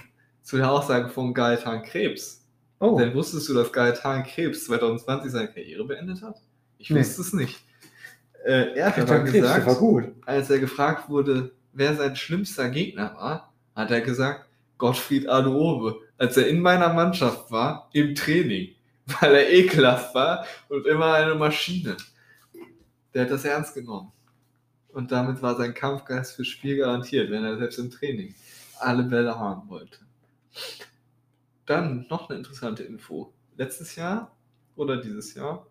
[0.43, 2.45] zu der Aussage von Gaetan Krebs.
[2.79, 6.35] Oh, Denn wusstest du, dass Gaetan Krebs 2020 seine Karriere beendet hat?
[6.77, 6.99] Ich Nee.
[6.99, 7.59] wusste es nicht.
[8.45, 10.05] Äh, er hat Krebs, der gesagt, war gut.
[10.25, 14.45] als er gefragt wurde, wer sein schlimmster Gegner war, hat er gesagt,
[14.77, 18.69] Gottfried Aduobe, als er in meiner Mannschaft war, im Training,
[19.21, 21.97] weil er ekelhaft war und immer eine Maschine.
[23.13, 24.11] Der hat das ernst genommen.
[24.89, 28.35] Und damit war sein Kampfgeist fürs Spiel garantiert, wenn er selbst im Training
[28.79, 29.99] alle Bälle haben wollte.
[31.65, 33.33] Dann noch eine interessante Info.
[33.55, 34.35] Letztes Jahr
[34.75, 35.67] oder dieses Jahr,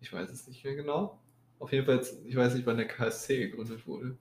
[0.00, 1.20] ich weiß es nicht mehr genau,
[1.58, 4.16] auf jeden Fall, ich weiß nicht, wann der KSC gegründet wurde.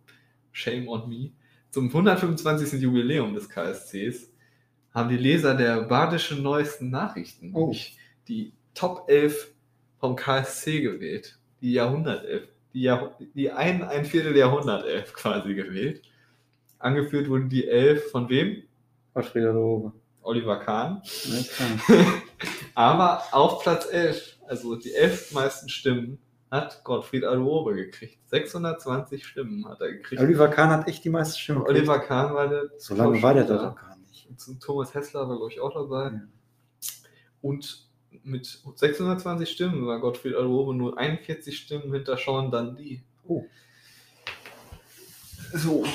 [0.52, 1.32] Shame on me.
[1.70, 2.82] Zum 125.
[2.82, 4.32] Jubiläum des KSCs
[4.94, 7.76] haben die Leser der Badischen Neuesten Nachrichten Oh.
[8.28, 9.54] die Top 11
[10.00, 11.38] vom KSC gewählt.
[11.62, 12.48] Die Jahrhundertelf.
[12.74, 16.02] Die, Jahr, die ein, ein Viertel Jahrhundertelf quasi gewählt.
[16.80, 18.64] Angeführt wurden die Elf von wem?
[19.14, 19.94] Gottfried Adobe.
[20.26, 21.02] Oliver Kahn.
[22.76, 26.18] Aber auf Platz 11, also die elf meisten Stimmen,
[26.52, 28.18] hat Gottfried Adobe gekriegt.
[28.28, 30.22] 620 Stimmen hat er gekriegt.
[30.22, 31.60] Oliver Kahn hat echt die meisten Stimmen.
[31.60, 31.80] gekriegt.
[31.80, 32.70] Oliver Kahn war der.
[32.78, 34.28] So lange war der da doch gar nicht.
[34.30, 36.12] Und Thomas Hessler war, glaube ich, auch dabei.
[36.12, 36.22] Ja.
[37.42, 37.85] Und
[38.24, 43.02] mit 620 Stimmen war Gottfried Adobe nur 41 Stimmen hinter Sean Dundee.
[43.28, 43.46] Oh.
[45.54, 45.86] So,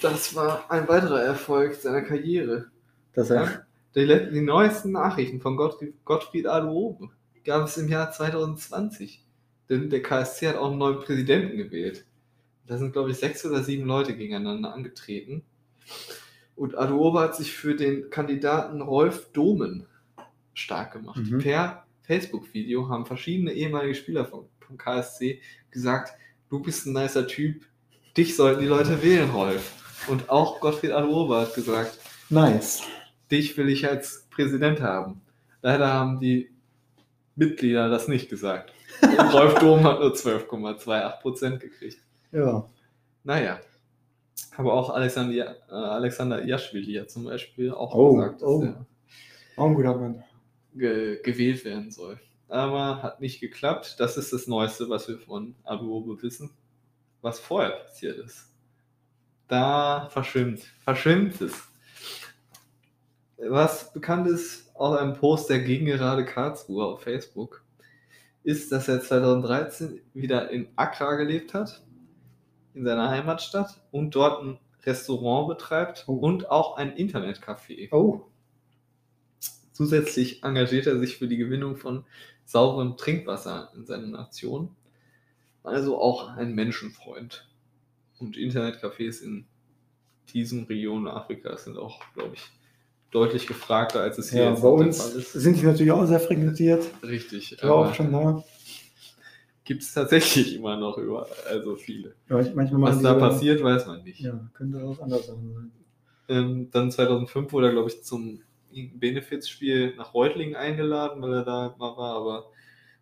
[0.00, 2.70] das war ein weiterer Erfolg seiner Karriere.
[3.14, 7.08] Dass er, Die, die neuesten Nachrichten von Gottfried, Gottfried Adobe
[7.44, 9.24] gab es im Jahr 2020.
[9.68, 12.04] Denn der KSC hat auch einen neuen Präsidenten gewählt.
[12.66, 15.42] Da sind, glaube ich, sechs oder sieben Leute gegeneinander angetreten.
[16.54, 19.86] Und Adobe hat sich für den Kandidaten Rolf Domen
[20.58, 21.20] stark gemacht.
[21.22, 21.38] Mhm.
[21.38, 25.40] Per Facebook-Video haben verschiedene ehemalige Spieler vom, vom KSC
[25.70, 26.12] gesagt,
[26.48, 27.64] du bist ein nicer Typ,
[28.16, 29.72] dich sollten die Leute wählen, Rolf.
[30.08, 31.98] Und auch Gottfried Adobe hat gesagt,
[32.30, 32.82] Nice.
[33.30, 35.20] dich will ich als Präsident haben.
[35.62, 36.50] Leider haben die
[37.36, 38.72] Mitglieder das nicht gesagt.
[39.02, 41.98] Und Rolf Dom hat nur 12,28 Prozent gekriegt.
[42.32, 42.68] Ja.
[43.24, 43.60] Naja.
[44.56, 48.62] Aber auch Alexander, äh, Alexander Iaschwili hat zum Beispiel auch Oh, gesagt, dass oh.
[48.62, 48.86] er
[49.56, 50.24] Auch ein guter Mann.
[50.78, 52.18] Ge gewählt werden soll.
[52.48, 53.96] Aber hat nicht geklappt.
[53.98, 56.50] Das ist das Neueste, was wir von Aduobe wissen.
[57.20, 58.46] Was vorher passiert ist.
[59.48, 61.54] Da verschwimmt, verschwimmt es.
[63.38, 67.64] Was bekannt ist aus einem Post der Gegengerade Karlsruhe auf Facebook,
[68.44, 71.82] ist, dass er 2013 wieder in Accra gelebt hat,
[72.74, 76.14] in seiner Heimatstadt, und dort ein Restaurant betreibt Oh.
[76.14, 77.88] und auch ein Internetcafé.
[77.92, 78.26] Oh,
[79.78, 82.04] Zusätzlich engagiert er sich für die Gewinnung von
[82.44, 84.70] sauberem Trinkwasser in seiner Nation.
[85.62, 87.48] Also auch ein Menschenfreund.
[88.18, 89.46] Und Internetcafés in
[90.34, 92.42] diesen Regionen Afrikas sind auch, glaube ich,
[93.12, 96.84] deutlich gefragter, als es hier ja, jetzt bei uns sind die natürlich auch sehr frequentiert.
[97.04, 98.42] Richtig, auch schon
[99.64, 102.16] gibt es tatsächlich immer noch überall, also viele.
[102.28, 104.18] Ja, Was da passiert, weiß man nicht.
[104.18, 105.70] Ja, könnte auch anders sein.
[106.28, 108.40] Ähm, dann 2005 wurde er, glaube ich, zum
[108.72, 112.50] Benefizspiel nach Reutlingen eingeladen, weil er da mal war, aber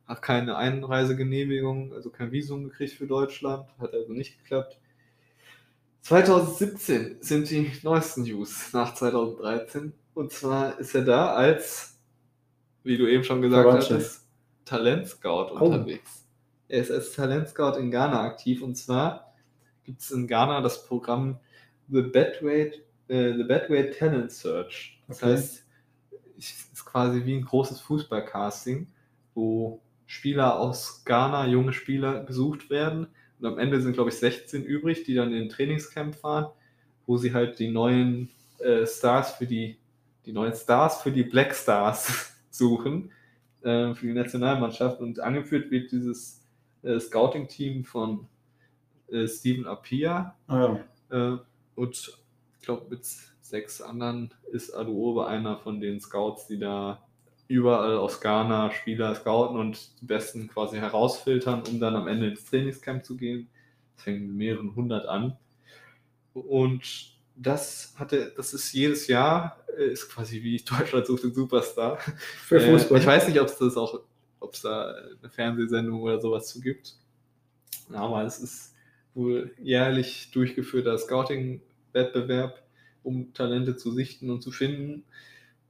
[0.06, 4.78] hat keine Einreisegenehmigung, also kein Visum gekriegt für Deutschland, hat also nicht geklappt.
[6.02, 11.98] 2017 sind die neuesten News nach 2013 und zwar ist er da als,
[12.84, 14.28] wie du eben schon gesagt hattest,
[14.64, 15.64] Talentscout Oh.
[15.66, 16.24] unterwegs.
[16.68, 19.34] Er ist als Talentscout in Ghana aktiv und zwar
[19.84, 21.38] gibt es in Ghana das Programm
[21.88, 24.95] The Bedweight, äh, The Bedweight Talent Search.
[25.08, 25.32] Das Okay.
[25.32, 25.64] heißt,
[26.38, 28.88] es ist quasi wie ein großes Fußballcasting,
[29.34, 33.08] wo Spieler aus Ghana, junge Spieler gesucht werden.
[33.40, 36.46] Und am Ende sind, glaube ich, 16 übrig, die dann in den Trainingscamp fahren,
[37.06, 39.78] wo sie halt die neuen äh, Stars für die,
[40.24, 43.12] die neuen Stars für die Black Stars suchen,
[43.62, 45.00] äh, für die Nationalmannschaft.
[45.00, 46.42] Und angeführt wird dieses
[46.82, 48.26] äh, Scouting-Team von
[49.08, 50.36] äh, Steven Apia.
[50.46, 51.34] Ah, ja.
[51.34, 51.38] Äh,
[51.74, 52.18] und
[52.58, 53.06] ich glaube, mit
[53.48, 57.02] sechs anderen ist Aduobe einer von den Scouts, die da
[57.48, 62.44] überall aus Ghana Spieler scouten und die besten quasi herausfiltern, um dann am Ende ins
[62.44, 63.48] Trainingscamp zu gehen.
[63.94, 65.36] Das fängt mit mehreren hundert an.
[66.34, 71.98] Und das hatte, das ist jedes Jahr, äh, ist quasi wie Deutschland sucht den Superstar.
[71.98, 72.98] Für Äh, Fußball.
[72.98, 74.00] ich weiß nicht, ob es das auch,
[74.40, 76.96] ob es da eine Fernsehsendung oder sowas zu gibt.
[77.92, 78.74] Aber es ist
[79.14, 82.62] wohl jährlich durchgeführter Scouting-Wettbewerb,
[83.06, 85.04] um Talente zu sichten und zu finden.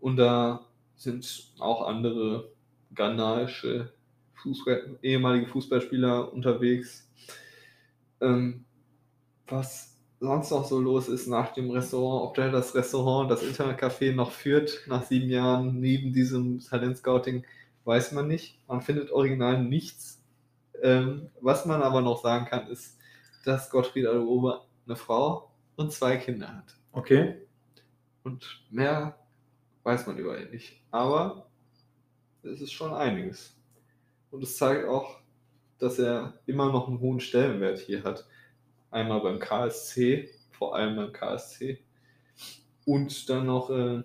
[0.01, 2.51] Und da sind auch andere
[2.95, 3.93] ghanaische
[4.35, 7.09] Fußball, ehemalige Fußballspieler unterwegs.
[8.21, 8.65] Ähm,
[9.47, 14.15] was sonst noch so los ist nach dem Restaurant, ob der das Restaurant, das Internetcafé
[14.15, 17.45] noch führt nach sieben Jahren neben diesem Talentscouting,
[17.85, 18.59] weiß man nicht.
[18.67, 20.23] Man findet original nichts.
[20.83, 22.99] Ähm, was man aber noch sagen kann, ist,
[23.45, 26.76] dass Gottfried Adobe eine Frau und zwei Kinder hat.
[26.97, 27.35] Okay.
[28.23, 29.19] Und mehr
[29.83, 30.81] weiß man über ihn nicht.
[30.91, 31.51] Aber
[32.43, 33.55] es ist schon einiges.
[34.31, 35.21] Und es zeigt auch,
[35.79, 38.27] dass er immer noch einen hohen Stellenwert hier hat.
[38.91, 41.81] Einmal beim KSC, vor allem beim KSC.
[42.87, 44.03] Und dann noch äh,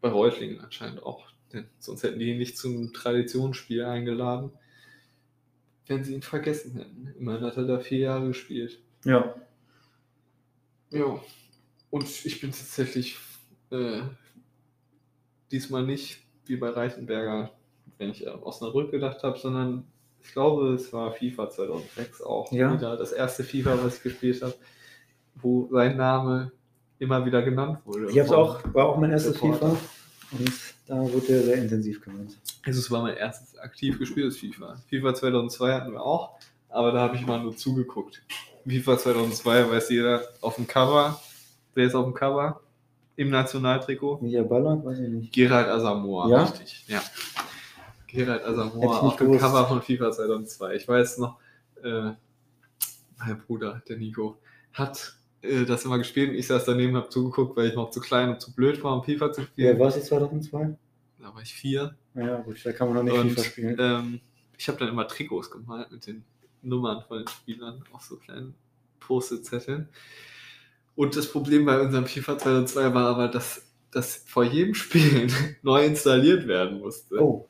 [0.00, 1.26] bei Reutlingen anscheinend auch.
[1.52, 4.52] Denn sonst hätten die ihn nicht zum Traditionsspiel eingeladen,
[5.88, 7.12] wenn sie ihn vergessen hätten.
[7.18, 8.80] Immerhin hat er da vier Jahre gespielt.
[9.04, 9.34] Ja.
[10.90, 11.20] Ja,
[11.90, 13.16] und ich bin tatsächlich
[13.70, 14.02] äh,
[15.50, 17.50] diesmal nicht wie bei Reichenberger,
[17.98, 19.84] wenn ich an Osnabrück gedacht habe, sondern
[20.22, 22.72] ich glaube, es war FIFA 2006 auch Ja.
[22.74, 24.54] wieder das erste FIFA, was ich gespielt habe,
[25.36, 26.52] wo sein Name
[26.98, 28.10] immer wieder genannt wurde.
[28.10, 29.70] Ich hab's auch, war auch mein erstes Reporter.
[29.76, 29.80] FIFA.
[30.32, 30.52] Und
[30.86, 32.38] da wurde er sehr intensiv genannt.
[32.64, 34.76] Also es war mein erstes aktiv gespieltes FIFA.
[34.88, 36.36] FIFA 2002 hatten wir auch,
[36.68, 38.22] aber da habe ich mal nur zugeguckt.
[38.70, 41.20] FIFA 2002 weiß jeder auf dem Cover,
[41.74, 42.60] wer ist auf dem Cover
[43.16, 44.18] im Nationaltrikot?
[44.22, 45.32] Mia Baller, weiß ich nicht.
[45.32, 46.42] Gerald Asamoah, Ja?
[46.44, 46.84] richtig.
[46.88, 47.02] Ja.
[48.06, 49.38] Gerald Asamoah auf dem.
[49.38, 50.74] Cover von FIFA 2002.
[50.76, 51.38] Ich weiß noch,
[51.82, 52.10] äh,
[53.18, 54.38] mein Bruder, der Nico,
[54.72, 58.00] hat äh, das immer gespielt und ich saß daneben, habe zugeguckt, weil ich noch zu
[58.00, 59.78] klein und zu blöd war, um FIFA zu spielen.
[59.78, 60.76] war es 2002?
[61.18, 61.94] Da war ich vier.
[62.14, 63.76] Ja, gut, da kann man noch nicht Und FIFA spielen.
[63.78, 64.20] ähm,
[64.56, 66.24] ich habe dann immer Trikots gemalt mit den
[66.62, 68.54] Nummern von den Spielern auf so kleinen
[69.00, 69.88] Post-it-Zetteln.
[70.94, 75.28] Und das Problem bei unserem FIFA 2002 war aber, dass das vor jedem Spiel
[75.62, 77.22] neu installiert werden musste.
[77.22, 77.48] Oh,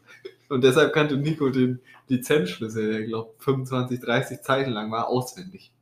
[0.49, 5.73] Und deshalb kannte Nico den Lizenzschlüssel, der glaube 25, 30 Zeichen lang war, auswendig.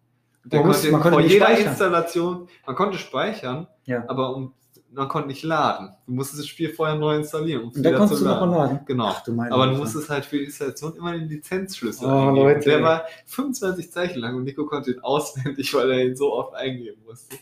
[0.44, 1.68] Und der Man konnte man konnte vor jeder speichern.
[1.68, 4.04] Installation, man konnte speichern, ja.
[4.08, 4.54] aber um
[4.98, 5.90] man konnte nicht laden.
[6.06, 7.62] Du musstest das Spiel vorher neu installieren.
[7.62, 8.80] Um Und da konntest du noch mal laden.
[8.84, 9.06] Genau.
[9.06, 12.36] Ach, du Aber du musstest halt für die Installation immer den Lizenzschlüssel Oh, eingeben.
[12.36, 12.68] Leute.
[12.68, 16.52] Der war 25 Zeichen lang und Nico konnte ihn auswendig, weil er ihn so oft
[16.54, 17.36] eingeben musste.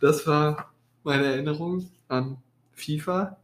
[0.00, 0.72] Das war
[1.04, 2.38] meine Erinnerung an
[2.72, 3.36] FIFA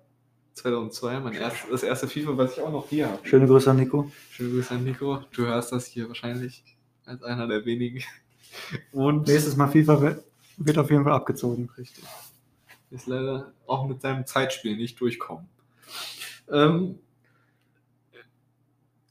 [0.55, 3.19] 2002, mein erst, das erste FIFA, was ich auch noch hier habe.
[3.29, 4.11] Schöne Grüße an Nico.
[4.31, 5.19] Schöne Grüße an Nico.
[5.33, 6.65] Du hörst das hier wahrscheinlich
[7.05, 8.03] als einer der wenigen.
[8.93, 10.17] Und Nächstes Mal FIFA
[10.57, 11.69] wird auf jeden Fall abgezogen.
[11.77, 12.03] Richtig.
[12.97, 15.47] Ist leider auch mit seinem Zeitspiel nicht durchkommen.
[16.51, 16.99] Ähm,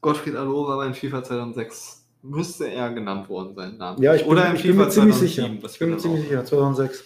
[0.01, 2.07] Gottfried Allo war beim FIFA 2006.
[2.23, 4.03] Müsste er genannt worden sein, Name.
[4.03, 5.71] Ja, ich bin, Oder im ich bin mir ziemlich 2007, sicher.
[5.71, 6.45] Ich bin mir dann ziemlich sicher.
[6.45, 7.03] 2006.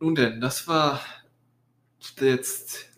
[0.00, 1.00] Nun denn, das war
[2.18, 2.88] jetzt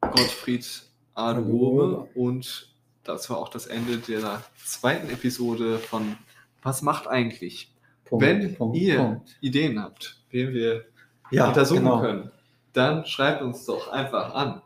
[0.00, 2.72] Gottfried Aderobe und
[3.02, 6.16] das war auch das Ende der zweiten Episode von
[6.62, 7.74] Was macht eigentlich?
[8.04, 9.36] Punkt, Wenn Punkt, ihr Punkt.
[9.40, 10.84] Ideen habt, wen wir
[11.30, 12.00] ja, untersuchen genau.
[12.00, 12.30] können,
[12.72, 14.62] dann schreibt uns doch einfach an.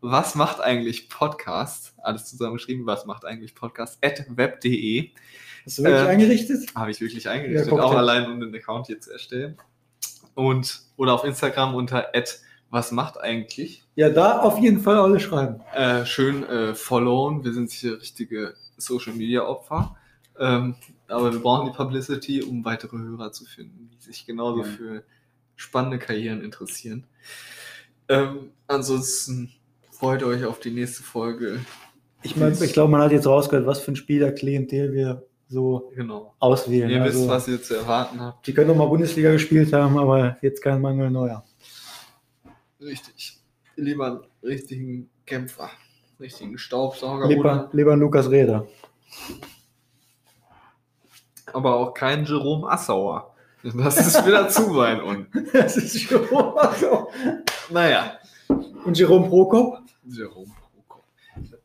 [0.00, 1.94] Was macht eigentlich Podcast?
[1.98, 3.98] Alles zusammengeschrieben, was macht eigentlich Podcast?
[4.04, 5.10] At web.de
[5.64, 6.74] Hast du wirklich Äh, eingerichtet?
[6.76, 7.98] habe ich wirklich eingerichtet, Ja, auch dir.
[7.98, 9.56] allein um den Account hier zu erstellen.
[10.34, 12.38] Und oder auf Instagram unter at
[12.70, 13.82] was macht eigentlich?
[13.96, 15.60] Ja, da auf jeden Fall alle schreiben.
[15.74, 17.42] Äh, schön äh, followen.
[17.42, 19.96] Wir sind hier richtige Social Media Opfer.
[20.38, 20.76] Ähm,
[21.08, 24.64] aber wir brauchen die Publicity, um weitere Hörer zu finden, die sich genauso Ja.
[24.68, 25.02] für
[25.58, 27.04] spannende Karrieren interessieren.
[28.08, 29.52] Ähm, ansonsten
[29.90, 31.60] freut euch auf die nächste Folge.
[32.22, 36.34] Ich meine, ich glaube, man hat jetzt rausgehört, was für ein Spielerklientel wir so Genau.
[36.38, 36.90] auswählen.
[36.90, 38.46] Ihr also, wisst, was ihr zu erwarten habt.
[38.46, 41.44] Die können doch mal Bundesliga gespielt haben, aber jetzt kein Mangel neuer.
[42.80, 43.38] Richtig.
[43.76, 45.70] Lieber einen richtigen Kämpfer,
[46.20, 47.28] richtigen Staubsauger.
[47.28, 48.66] Lieber, lieber ein Lukas Reda.
[51.52, 53.34] aber auch kein Jerome Assauer.
[53.62, 55.48] Das ist wieder zu weit unten.
[55.52, 56.60] Das ist Jerome.
[56.60, 57.08] Assauer.
[57.70, 58.18] Naja.
[58.84, 59.78] Und Jerome Prokop?
[60.06, 60.52] Jerome
[60.86, 61.04] Prokop.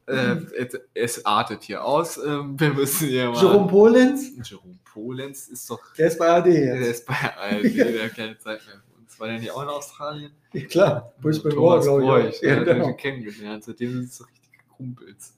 [0.08, 2.18] Äh, es, es artet hier aus.
[2.18, 3.42] Ähm, wir müssen hier mal.
[3.42, 4.32] Jerome Polenz?
[4.44, 5.80] Jerome Polenz ist doch.
[5.98, 6.88] Der ist bei AD Der jetzt.
[6.90, 9.20] ist bei ARD, der hat keine Zeit mehr für uns.
[9.20, 10.32] War der nicht auch in Australien?
[10.54, 11.14] Ja, klar.
[11.22, 12.40] Brisbane Roar, Thomas glaube ich.
[12.42, 12.86] der Ja, genau.
[12.86, 13.64] schon kennengelernt.
[13.64, 15.34] Seitdem sind es so richtige Kumpels.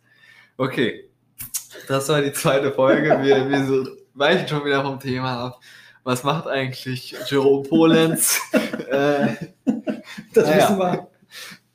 [0.58, 1.10] Okay.
[1.88, 3.10] Das war die zweite Folge.
[3.22, 5.60] Wir, wir so weichen schon wieder vom Thema ab.
[6.06, 8.40] Was macht eigentlich Jerome Polenz?
[8.54, 9.36] äh,
[10.34, 10.70] Das Naja.
[10.70, 11.12] wissen wir.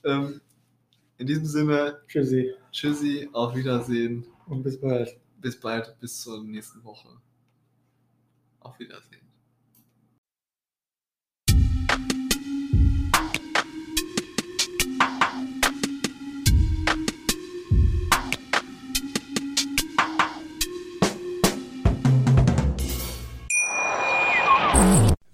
[0.04, 0.40] ähm,
[1.18, 2.54] in diesem Sinne, Tschüssi.
[2.70, 4.24] tschüssi, auf Wiedersehen.
[4.46, 5.18] Und bis bald.
[5.38, 7.08] Bis bald, bis zur nächsten Woche.
[8.60, 9.20] Auf Wiedersehen.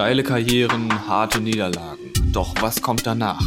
[0.00, 2.10] Steile Karrieren, harte Niederlagen.
[2.32, 3.44] Doch was kommt danach?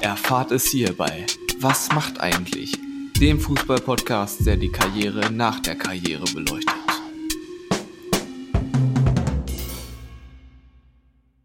[0.00, 1.26] Erfahrt es hierbei.
[1.60, 2.72] Was macht eigentlich?
[3.20, 6.81] Dem Fußball-Podcast, der die Karriere nach der Karriere beleuchtet.